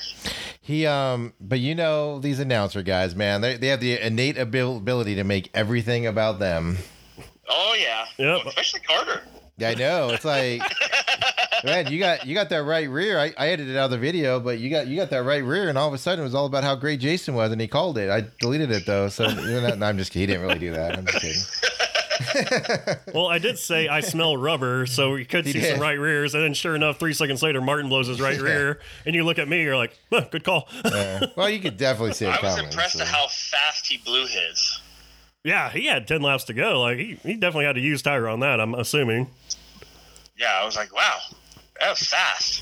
[0.61, 5.15] he, um, but you know these announcer guys, man, they they have the innate ability
[5.15, 6.77] to make everything about them.
[7.49, 8.45] Oh yeah, Yep.
[8.47, 9.21] especially Carter.
[9.57, 10.09] Yeah, I know.
[10.09, 10.61] It's like,
[11.63, 13.19] man, you got you got that right rear.
[13.19, 15.77] I, I edited out the video, but you got you got that right rear, and
[15.77, 17.97] all of a sudden it was all about how great Jason was, and he called
[17.97, 18.09] it.
[18.09, 20.21] I deleted it though, so you're not, no, I'm just kidding.
[20.29, 20.97] He didn't really do that.
[20.97, 21.41] I'm just kidding.
[23.13, 25.71] Well, I did say I smell rubber, so we could He see did.
[25.73, 26.33] some right rears.
[26.35, 28.41] And then, sure enough, three seconds later, Martin blows his right Yeah.
[28.43, 30.69] rear, and you look at me, you're like, huh, good call.
[30.85, 31.25] Yeah.
[31.35, 32.71] Well, you could definitely see it I was coming.
[32.71, 33.01] impressed so.
[33.01, 34.79] at how fast he blew his.
[35.43, 36.79] yeah, he had 10 laps to go.
[36.81, 39.27] Like, he, he definitely had to use tire on that, I'm assuming.
[40.37, 41.17] Yeah, I was like, wow,
[41.81, 42.61] that was fast.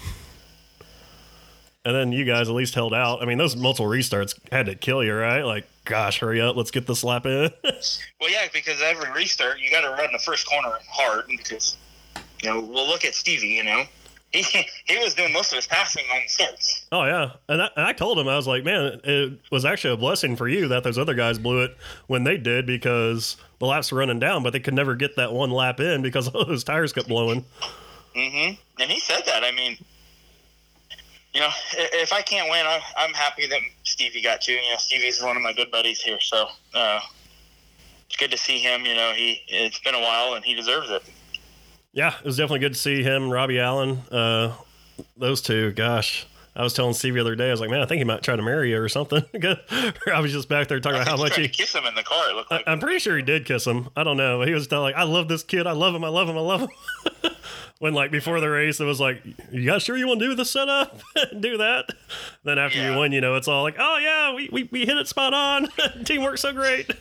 [1.85, 3.21] And then you guys at least held out.
[3.21, 5.43] I mean, those multiple restarts had to kill you, right?
[5.43, 7.49] Like, gosh, hurry up, let's get this lap in.
[8.21, 11.77] Well, yeah, because every restart you got to run the first corner hard because
[12.43, 13.47] you know we'll look at Stevie.
[13.47, 13.83] You know,
[14.33, 16.85] he he was doing most of his passing on starts.
[16.91, 17.31] oh, yeah.
[17.47, 20.35] And I, and I told him, I was like, man, it was actually a blessing
[20.35, 23.99] for you that those other guys blew it when they did because the laps were
[23.99, 26.91] running down, but they could never get that one lap in because all those tires
[26.91, 27.45] kept blowing.
[28.15, 29.43] Hmm And he said that.
[29.43, 29.77] I mean,
[31.33, 34.51] you know, if I can't win, I'm, I'm happy that Stevie got to.
[34.51, 36.99] You know, Stevie's one of my good buddies here, so uh,
[38.07, 38.85] it's good to see him.
[38.85, 41.03] You know, he it's been a while and he deserves it.
[41.91, 44.53] Yeah, it was definitely good to see him, Robbie Allen, uh,
[45.17, 45.71] those two.
[45.71, 48.03] Gosh, I was telling Steve the other day, I was like, man, I think he
[48.03, 49.23] might try to marry you or something.
[49.43, 51.47] I was just back there talking about how much he.
[51.47, 52.29] kiss him in the car.
[52.29, 52.67] It looked I, like.
[52.67, 53.89] I'm pretty sure he did kiss him.
[53.95, 54.41] I don't know.
[54.41, 55.67] He was telling like, I love this kid.
[55.67, 56.03] I love him.
[56.03, 56.37] I love him.
[56.37, 56.69] I love him.
[57.79, 60.35] when like before the race it was like, you guys sure you want to do
[60.35, 60.99] the setup?
[61.39, 61.89] do that.
[62.43, 64.97] Then after you win, you know, it's all like, oh yeah, we, we, we hit
[64.97, 65.67] it spot on.
[66.03, 66.91] Teamwork's so great.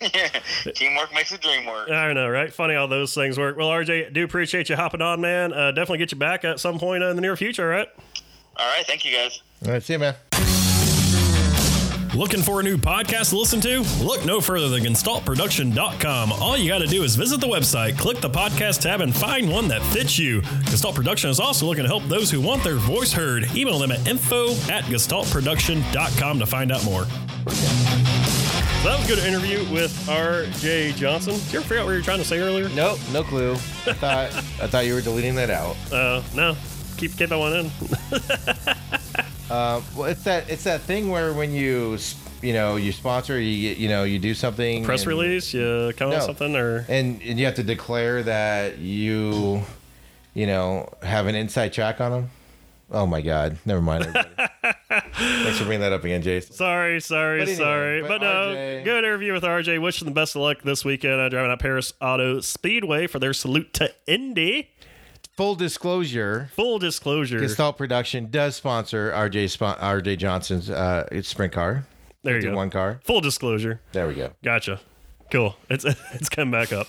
[0.00, 0.28] yeah.
[0.74, 1.90] Teamwork makes the dream work.
[1.90, 2.52] I know, right?
[2.52, 3.56] Funny how those things work.
[3.56, 5.52] Well, RJ, do appreciate you hopping on, man.
[5.52, 7.88] Uh, definitely get you back at some point in the near future, right
[8.58, 9.42] all right thank you guys.
[9.64, 10.14] All right, see you, man.
[12.14, 13.80] Looking for a new podcast to listen to?
[14.02, 16.32] Look no further than GestaltProduction.com.
[16.32, 19.50] All you got to do is visit the website, click the podcast tab, and find
[19.50, 20.40] one that fits you.
[20.70, 23.54] Gestalt Production is also looking to help those who want their voice heard.
[23.54, 27.04] Email them at info at GestaltProduction.com to find out more.
[27.04, 30.92] So that was a good interview with R.J.
[30.92, 31.34] Johnson.
[31.34, 32.68] Did you ever figure out what you were trying to say earlier?
[32.70, 33.52] Nope, no clue.
[33.52, 33.56] I
[33.92, 35.76] thought I thought you were deleting that out.
[35.92, 36.56] Uh, no.
[36.96, 39.24] Keep keep that one in.
[39.50, 41.96] Uh, well, it's that it's that thing where when you
[42.42, 46.10] you know you sponsor, you you know you do something Press and- release, you come
[46.10, 46.20] No.
[46.20, 49.62] something, or and, and you have to declare that you
[50.34, 52.30] you know have an inside track on them.
[52.90, 53.58] Oh my God!
[53.66, 54.04] Never mind.
[55.18, 56.54] Thanks for bringing that up again, Jason.
[56.54, 58.00] Sorry, sorry, But anyway, sorry.
[58.02, 59.80] but But, no, RJ good interview with RJ.
[59.82, 61.20] Wishing them the best of luck this weekend.
[61.20, 64.70] Uh, driving at Paris Auto Speedway for their salute to Indy.
[65.38, 67.38] Full disclosure: Full disclosure.
[67.38, 71.86] Gestalt Production does sponsor RJ RJ Johnson's uh, sprint car.
[72.24, 72.56] there you go.
[72.56, 72.98] One car.
[73.04, 73.80] Full disclosure.
[73.92, 74.32] There we go.
[74.42, 74.80] Gotcha.
[75.30, 75.56] Cool.
[75.68, 76.88] It's it's coming back up.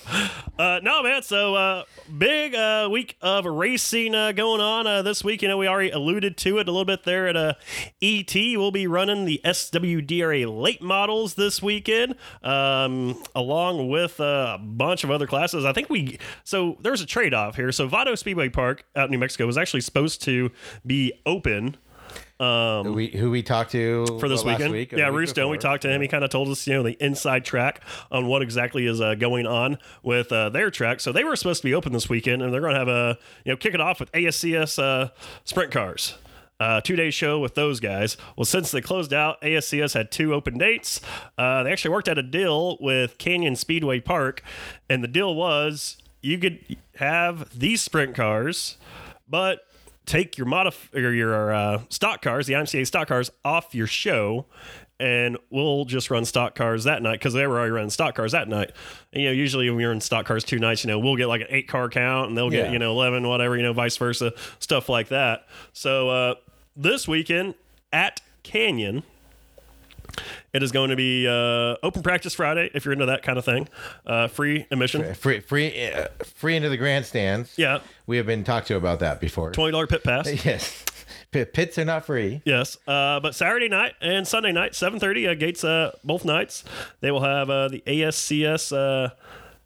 [0.58, 1.22] Uh, no, man.
[1.22, 1.84] So uh,
[2.16, 5.42] big uh, week of racing uh, going on uh, this week.
[5.42, 7.54] You know, we already alluded to it a little bit there at uh,
[8.00, 8.34] ET.
[8.34, 15.04] We'll be running the SWDRA late models this weekend, um, along with uh, a bunch
[15.04, 15.66] of other classes.
[15.66, 17.72] I think we so there's a trade off here.
[17.72, 20.50] So Vado Speedway Park out in New Mexico was actually supposed to
[20.86, 21.76] be open
[22.38, 24.72] Who we who we talked to for this what, weekend.
[24.72, 25.50] week yeah, week Roostone.
[25.50, 26.00] We talked to him.
[26.00, 29.14] He kind of told us, you know, the inside track on what exactly is uh,
[29.14, 31.00] going on with uh, their track.
[31.00, 33.18] So they were supposed to be open this weekend, and they're going to have a,
[33.44, 35.10] you know, kick it off with ASCS uh,
[35.44, 36.14] sprint cars.
[36.58, 38.18] Uh, two day show with those guys.
[38.36, 41.00] Well, since they closed out, ASCS had two open dates.
[41.38, 44.42] Uh, they actually worked out a deal with Canyon Speedway Park,
[44.88, 48.76] and the deal was you could have these sprint cars,
[49.26, 49.60] but
[50.06, 54.46] take your modif- or your uh, stock cars, the IMCA stock cars, off your show,
[54.98, 58.32] and we'll just run stock cars that night because they were already running stock cars
[58.32, 58.72] that night.
[59.12, 61.26] And, you know, usually when you're in stock cars two nights, you know, we'll get
[61.26, 62.72] like an eight car count, and they'll get Yeah.
[62.72, 65.46] you know eleven, whatever, you know, vice versa, stuff like that.
[65.72, 66.34] So uh,
[66.76, 67.54] this weekend
[67.92, 69.02] at Canyon.
[70.52, 73.44] It is going to be uh, open practice Friday if you're into that kind of
[73.44, 73.68] thing.
[74.06, 75.14] Uh, free admission.
[75.14, 77.54] free free uh, free into the grandstands.
[77.56, 79.52] Yeah, we have been talked to about that before.
[79.52, 80.26] twenty dollar pit pass.
[80.44, 80.84] Yes,
[81.32, 82.42] Pit, pits are not free.
[82.44, 86.64] Yes, uh, but Saturday night and Sunday night, seven thirty uh, gates uh, both nights.
[87.00, 89.10] They will have uh, the ASCS uh,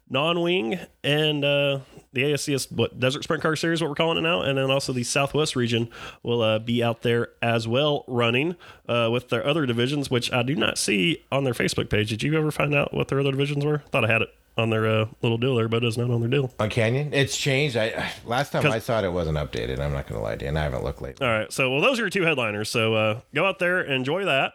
[0.09, 1.79] non-wing and uh,
[2.15, 4.91] the ASCS what Desert Sprint Car Series, what we're calling it now, and then also
[4.91, 5.89] the Southwest region
[6.23, 8.55] will uh, be out there as well, running
[8.89, 12.09] uh, with their other divisions, which I do not see on their Facebook page.
[12.09, 13.79] Did you ever find out what their other divisions were?
[13.91, 16.29] Thought I had it on their uh, little deal there, but it's not on their
[16.29, 16.51] deal.
[16.59, 17.75] On Canyon, it's changed.
[17.75, 19.79] I last time I saw it, it wasn't updated.
[19.79, 21.27] I'm not going to lie to you, and I haven't looked lately.
[21.27, 21.51] All right.
[21.51, 22.69] So, well, those are your two headliners.
[22.69, 24.53] So, uh, go out there, enjoy that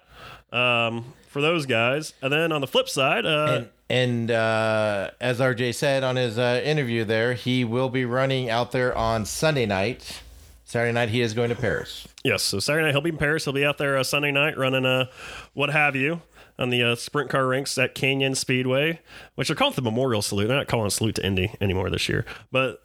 [0.52, 2.12] um, for those guys.
[2.20, 6.39] And then on the flip side, uh, And, and uh, as RJ said on his
[6.39, 10.22] uh, interview there, he will be running out there on Sunday night.
[10.64, 12.07] Saturday night, he is going to Paris.
[12.22, 12.43] yes.
[12.43, 13.45] So Saturday night he'll be in Paris.
[13.45, 15.07] He'll be out there uh, Sunday night running uh,
[15.55, 16.22] what have you
[16.59, 19.01] on the uh, sprint car rinks at Canyon Speedway,
[19.35, 20.49] which they're called the Memorial Salute.
[20.49, 22.24] They're not calling Salute to Indy anymore this year.
[22.53, 22.83] But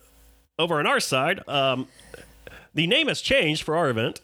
[0.57, 1.87] over on our side, um,
[2.73, 4.21] the name has changed for our event.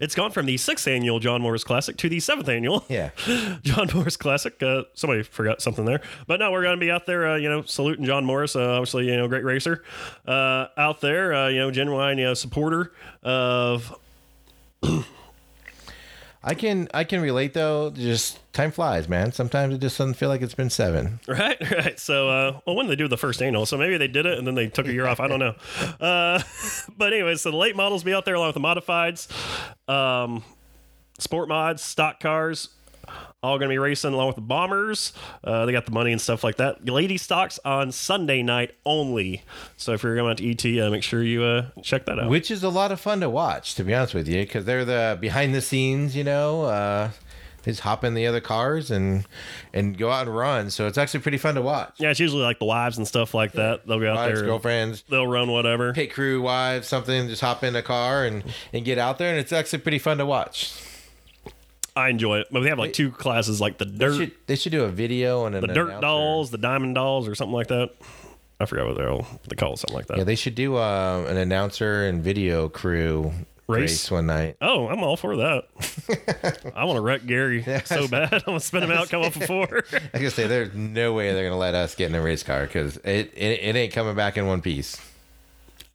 [0.00, 3.10] It's gone from the sixth annual John Morris Classic to the seventh annual Yeah.
[3.62, 4.60] John Morris Classic.
[4.62, 7.28] Uh, somebody forgot something there, but no, we're going to be out there.
[7.28, 8.56] Uh, you know, saluting John Morris.
[8.56, 9.84] Uh, obviously, you know, great racer
[10.26, 11.34] uh, out there.
[11.34, 12.92] Uh, you know, genuine you know supporter
[13.22, 13.94] of.
[16.42, 17.90] I can I can relate though.
[17.90, 19.32] Just time flies, man.
[19.32, 21.20] Sometimes it just doesn't feel like it's been seven.
[21.28, 22.00] Right, right.
[22.00, 23.66] So, uh, well, when did they do the first annual?
[23.66, 25.20] So maybe they did it and then they took a year off.
[25.20, 25.54] I don't know.
[26.00, 26.40] Uh,
[26.96, 29.28] but anyway, so the late models be out there along with the modifieds,
[29.88, 30.42] um,
[31.18, 32.70] sport mods, stock cars,
[33.42, 35.12] all going to be racing along with the bombers.
[35.42, 36.84] Uh, they got the money and stuff like that.
[36.86, 39.42] Lady stocks on Sunday night only.
[39.76, 42.28] So if you're going out to ET, uh, make sure you uh, check that out.
[42.28, 44.84] which is a lot of fun to watch, to be honest with you, because they're
[44.84, 46.64] the behind the scenes, you know.
[46.64, 47.10] Uh,
[47.62, 49.26] they just hop in the other cars and
[49.74, 50.70] and go out and run.
[50.70, 51.94] So it's actually pretty fun to watch.
[51.98, 53.86] yeah, it's usually like the wives and stuff like that.
[53.86, 54.48] They'll go out Wives, there.
[54.48, 55.92] girlfriends, They'll run whatever.
[55.92, 57.28] pit crew, wives, something.
[57.28, 60.16] Just hop in a car and and get out there, and it's actually pretty fun
[60.18, 60.72] to watch.
[61.96, 62.48] I enjoy it.
[62.50, 64.88] But we have like two classes, like the They dirt, should, they should do a
[64.88, 66.00] video and an the dirt announcer.
[66.00, 67.90] dolls, the diamond dolls, or something like that.
[68.58, 70.18] I forgot what they're all they call it something like that.
[70.18, 73.32] Yeah, they should do uh, an announcer and video crew
[73.68, 73.90] Race?
[73.90, 74.56] race, one night.
[74.60, 75.64] Oh, I'm all for that.
[76.76, 78.34] I want to wreck Gary so bad.
[78.34, 79.84] I'm gonna spin him out, come up before.
[80.14, 82.66] I can say there's no way they're gonna let us get in a race car
[82.66, 85.00] because it, it it ain't coming back in one piece.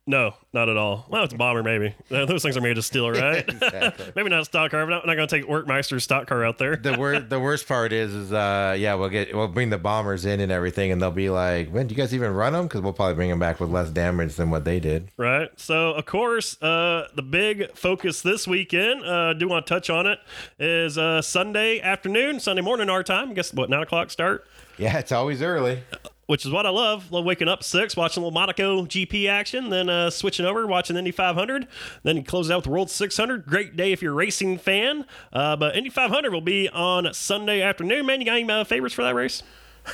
[0.07, 1.05] No, not at all.
[1.09, 1.95] Well, it's a bomber, maybe.
[2.09, 3.47] Those things are made of steel, right?
[3.47, 4.11] Exactly.
[4.15, 4.85] maybe not a stock car.
[4.85, 6.75] But I'm not gonna take Workmeister's stock car out there.
[6.75, 10.25] The wor- the worst part is is uh yeah we'll get we'll bring the bombers
[10.25, 12.81] in and everything and they'll be like man do you guys even run them because
[12.81, 15.09] we'll probably bring them back with less damage than what they did.
[15.17, 15.49] Right.
[15.57, 20.05] So, of course, uh, the big focus this weekend, uh, do want to touch on
[20.07, 20.19] it,
[20.59, 23.33] is uh, Sunday afternoon, Sunday morning, our time.
[23.33, 24.45] Guess what, 9 o'clock start?
[24.77, 25.81] Yeah, it's always early.
[26.27, 27.11] Which is what I love.
[27.11, 30.95] Love waking up six, watching a little Monaco GP action, then uh, switching over, watching
[30.97, 31.67] Indy 500.
[32.01, 33.45] Then close out with the World 600.
[33.45, 35.05] Great day if you're a racing fan.
[35.31, 38.07] Uh, but Indy 500 will be on Sunday afternoon.
[38.07, 39.43] Man, you got any uh, favorites for that race?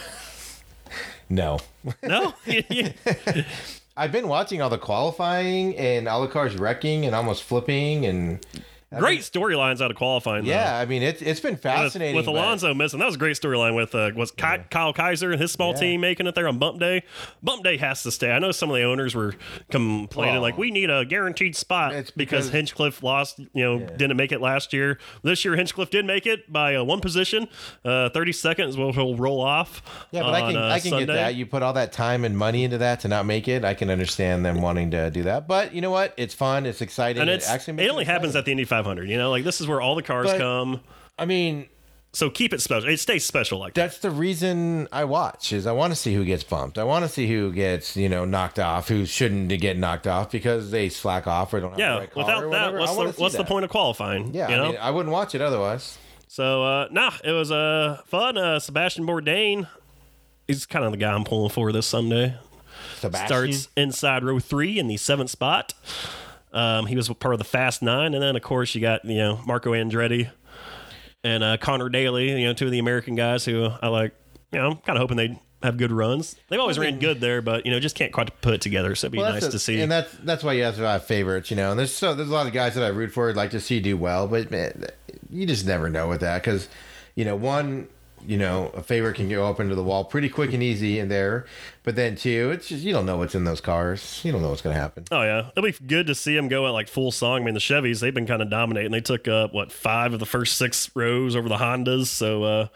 [1.30, 1.60] No.
[2.04, 2.34] No?
[3.98, 8.46] I've been watching all the qualifying and all the cars wrecking and almost flipping and
[9.00, 10.44] Great storylines out of qualifying.
[10.44, 10.52] though.
[10.52, 12.16] yeah, I mean it's it's been fascinating.
[12.16, 13.00] with but- Alonso missing.
[13.00, 15.80] That was a great storyline with uh, was Ky- Kyle Kaiser and his small Yeah.
[15.80, 17.04] team making it there on Bump Day.
[17.42, 18.32] Bump Day has to stay.
[18.32, 19.34] I know some of the owners were
[19.70, 23.40] complaining Well, like we need a guaranteed spot it's because, because- Hinchcliffe lost.
[23.54, 24.98] You know, didn't make it last year.
[25.24, 27.48] This year Hinchcliffe did make it by uh, one position.
[27.86, 29.82] Uh, Thirty seconds will he'll roll off.
[30.12, 31.06] Yeah, but I on, can uh, I can Sunday.
[31.06, 31.36] get that.
[31.36, 33.64] You put all that time and money into that to not make it.
[33.64, 35.48] I can understand them wanting to do that.
[35.48, 36.14] But you know what?
[36.18, 36.66] It's fun.
[36.66, 37.22] It's exciting.
[37.22, 39.10] And it it's actually it makes only happens at the Indy 500.
[39.10, 40.82] You know, like this is where all the cars But- come.
[41.18, 41.68] I mean,
[42.14, 42.90] So keep it special.
[42.90, 43.82] It stays special like that.
[43.82, 46.78] that's the reason I watch is I want to see who gets bumped.
[46.78, 50.30] I want to see who gets you know knocked off, who shouldn't get knocked off
[50.32, 53.64] because they slack off or don't Yeah, right without that, what's the what's the point
[53.64, 54.34] of qualifying?
[54.34, 54.66] Yeah, you know?
[54.66, 55.98] I, mean, I wouldn't watch it otherwise.
[56.28, 58.38] So uh nah, it was uh fun.
[58.38, 59.66] Uh Sebastian Bourdais,
[60.48, 62.36] he's kind of the guy I'm pulling for this Sunday.
[62.98, 63.28] Sebastian.
[63.28, 65.74] Starts inside row three in the seventh spot.
[66.54, 69.18] Um, he was part of the Fast Nine, and then of course you got you
[69.18, 70.30] know Marco Andretti
[71.24, 74.14] and uh, Connor Daly, you know two of the American guys who I like.
[74.52, 76.36] You know, I'm kind of hoping they have good runs.
[76.50, 78.96] They've always ran good there, but you know just can't quite put it together.
[78.96, 79.80] So it'd be Well, nice that's to see.
[79.80, 81.72] and that's that's why you have to have favorites, you know.
[81.72, 83.60] And there's so there's a lot of guys that I root for, I'd like to
[83.62, 84.88] see do well, but man,
[85.30, 86.68] you just never know with that because,
[87.16, 87.88] you know, one,
[88.26, 91.10] you know, a favorite can go up into the wall pretty quick and easy in
[91.10, 91.46] there,
[91.84, 94.50] but then too, it's just you don't know what's in those cars, you don't know
[94.50, 95.06] what's gonna happen.
[95.12, 97.42] Oh yeah, it'll be good to see them go at like full song.
[97.42, 98.92] I mean, the Chevys they've been kind of dominating.
[98.92, 102.08] They took up what five of the first six rows over the Hondas.
[102.08, 102.68] So uh,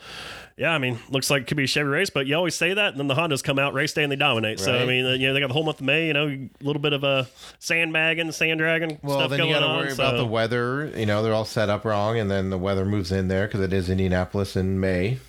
[0.57, 2.09] yeah, I mean, looks like it could be a Chevy race.
[2.09, 4.15] But you always say that, and then the Hondas come out race day and they
[4.15, 4.59] dominate.
[4.59, 6.07] So I mean, uh, you know, they got the whole month of May.
[6.07, 7.27] You know, a little bit of a
[7.59, 10.91] sandbagging, sand dragon Well, stuff then going you got to worry so- about the weather.
[10.95, 13.61] You know, they're all set up wrong, and then the weather moves in there because
[13.61, 15.19] it is Indianapolis in May.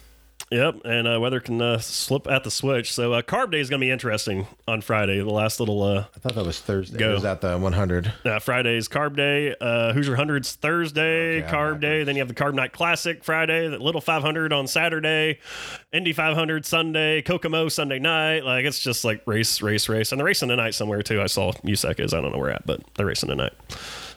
[0.53, 2.93] Yep, and uh, weather can uh, slip at the switch.
[2.95, 5.19] So uh, Carb Day is going to be interesting on Friday.
[5.19, 6.99] The last little uh, I thought that was Thursday.
[6.99, 7.11] Go.
[7.11, 8.13] It was at the 100.
[8.25, 12.05] Uh, Friday's Carb Day, uh, Hoosier Hundreds Thursday, Okay, Carb Day.
[12.05, 15.41] Then you have the Carb Night Classic Friday, the Little 500 on Saturday,
[15.93, 18.45] Indy 500 Sunday, Kokomo Sunday night.
[18.45, 21.21] Like it's just like race, race, race, and they're racing tonight somewhere too.
[21.21, 22.15] I saw USAC is.
[22.15, 23.53] I don't know where at, but they're racing tonight.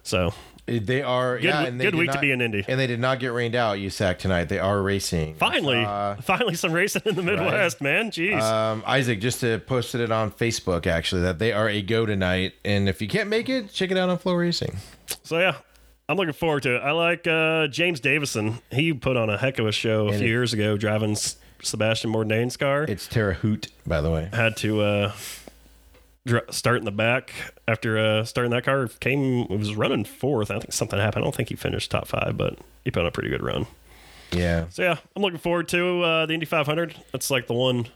[0.03, 0.32] So
[0.78, 2.63] They are Good yeah, and they good week to be in Indy.
[2.67, 3.78] and they did not get rained out.
[3.80, 4.45] USAC tonight.
[4.49, 5.34] They are racing.
[5.36, 8.11] finally, Uh, finally some racing in the Midwest, man.
[8.11, 8.39] Jeez.
[8.41, 12.53] um, Isaac just uh, posted it on Facebook actually that they are a go tonight,
[12.63, 14.76] and if you can't make it, check it out on FloRacing.
[15.24, 15.55] so yeah.
[16.07, 16.80] I'm looking forward to it.
[16.80, 18.57] I like uh, James Davison.
[18.72, 21.11] He put on a heck of a show a And few it- years ago driving
[21.11, 22.84] S- Sebastian Bourdais's car.
[22.86, 24.28] It's Terre Haute, by the way.
[24.34, 25.11] had to uh,
[26.51, 27.32] start in the back
[27.67, 28.88] after uh, starting that car.
[28.99, 30.51] Came it was running fourth.
[30.51, 31.23] I think something happened.
[31.23, 33.67] I don't think he finished top five, but he put on a pretty good run.
[34.32, 36.95] Yeah, So yeah, I'm looking forward to uh, the Indy 500.
[37.11, 37.88] That's like the one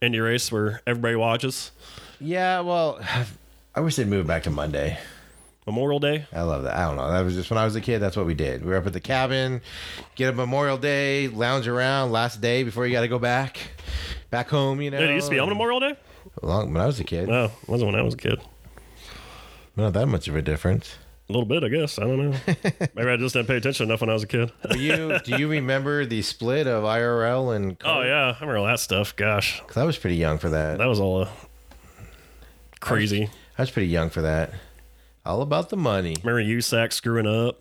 [0.00, 1.70] Indy race where everybody watches.
[2.18, 2.60] yeah.
[2.60, 2.98] Well,
[3.74, 4.98] I wish they'd move back to Monday.
[5.66, 6.24] Memorial Day.
[6.32, 6.76] I love that.
[6.76, 7.10] I don't know.
[7.10, 7.98] That was just when I was a kid.
[7.98, 8.64] That's what we did.
[8.64, 9.60] We were up at the cabin,
[10.14, 13.58] get a Memorial Day, lounge around, last day before you got to go back,
[14.30, 14.80] back home.
[14.80, 15.96] You know, it used to be on Memorial Day?
[16.46, 18.40] Long, when I was a kid, No, it wasn't when I was a kid.
[19.76, 20.96] not that much of a difference.
[21.28, 21.98] A little bit, I guess.
[21.98, 22.36] I don't know.
[22.94, 24.52] Maybe I just didn't pay attention enough when I was a kid.
[24.70, 27.76] Do you do you remember the split of IRL and?
[27.84, 29.16] oh yeah, I remember all that stuff.
[29.16, 30.78] Gosh, 'Cause I was pretty young for that.
[30.78, 31.28] that was all uh,
[32.80, 33.28] crazy.
[33.58, 34.52] I was pretty young for that.
[35.24, 36.14] All about the money.
[36.22, 37.60] Remember USAC screwing up?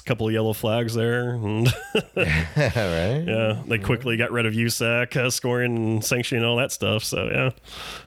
[0.00, 1.30] A couple of yellow flags there.
[1.34, 1.66] And
[2.16, 3.24] right?
[3.26, 7.04] yeah, they quickly got rid of USAC uh, scoring and sanctioning all that stuff.
[7.04, 7.50] So yeah,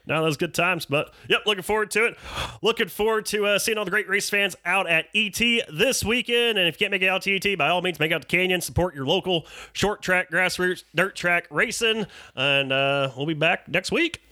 [0.05, 0.85] now those good times.
[0.85, 2.17] But yep, looking forward to it.
[2.61, 5.39] Looking forward to uh, seeing all the great race fans out at ET
[5.71, 6.57] this weekend.
[6.57, 8.27] And if you can't make it out to ET, by all means, make out to
[8.27, 8.61] Canyon.
[8.61, 12.07] Support your local short track, grassroots, dirt track racing.
[12.35, 14.24] And uh, we'll be back next week.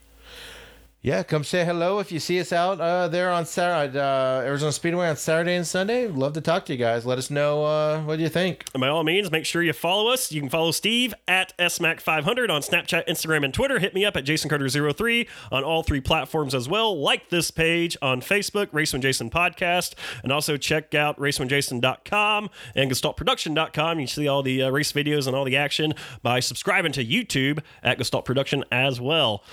[1.05, 4.71] Yeah, come say hello if you see us out uh, there on Saturday, uh, Arizona
[4.71, 6.07] Speedway on Saturday and Sunday.
[6.07, 7.05] Love to talk to you guys.
[7.05, 8.63] Let us know uh, what you think.
[8.73, 10.31] And by all means, make sure you follow us.
[10.31, 13.79] You can follow Steve at SMAC500 on Snapchat, Instagram, and Twitter.
[13.79, 16.97] Hit me up at JasonCarter03 on all three platforms as well.
[16.97, 22.89] Like this page on Facebook, Race When Jason Podcast, and also check out RaceWhenJason.com and
[22.89, 23.99] GestaltProduction.com.
[23.99, 27.03] You can see all the uh, race videos and all the action by subscribing to
[27.03, 29.43] YouTube at Gestalt Production as well.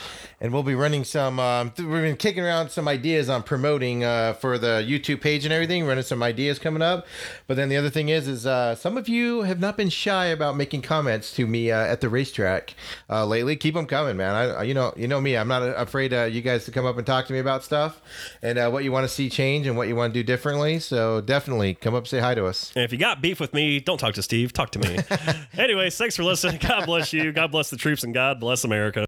[0.41, 1.40] And we'll be running some.
[1.41, 5.53] Um, we've been kicking around some ideas on promoting uh, for the YouTube page and
[5.53, 5.85] everything.
[5.87, 7.07] Running some ideas coming up.
[7.47, 10.27] But then the other thing is, is uh, some of you have not been shy
[10.27, 12.75] about making comments to me uh, at the racetrack
[13.09, 13.57] uh, lately.
[13.57, 14.35] Keep them coming, man.
[14.35, 15.37] I, I- you know, you know me.
[15.37, 18.01] I'm not afraid uh, you guys to come up and talk to me about stuff
[18.43, 20.79] and uh, what you want to see change and what you want to do differently.
[20.79, 22.73] So definitely come up, say hi to us.
[22.77, 24.99] And if you got beef with me, don't talk to Steve, talk to me.
[25.59, 26.59] Anyways, thanks for listening.
[26.61, 27.33] God bless you.
[27.33, 29.07] God bless the troops and God bless America.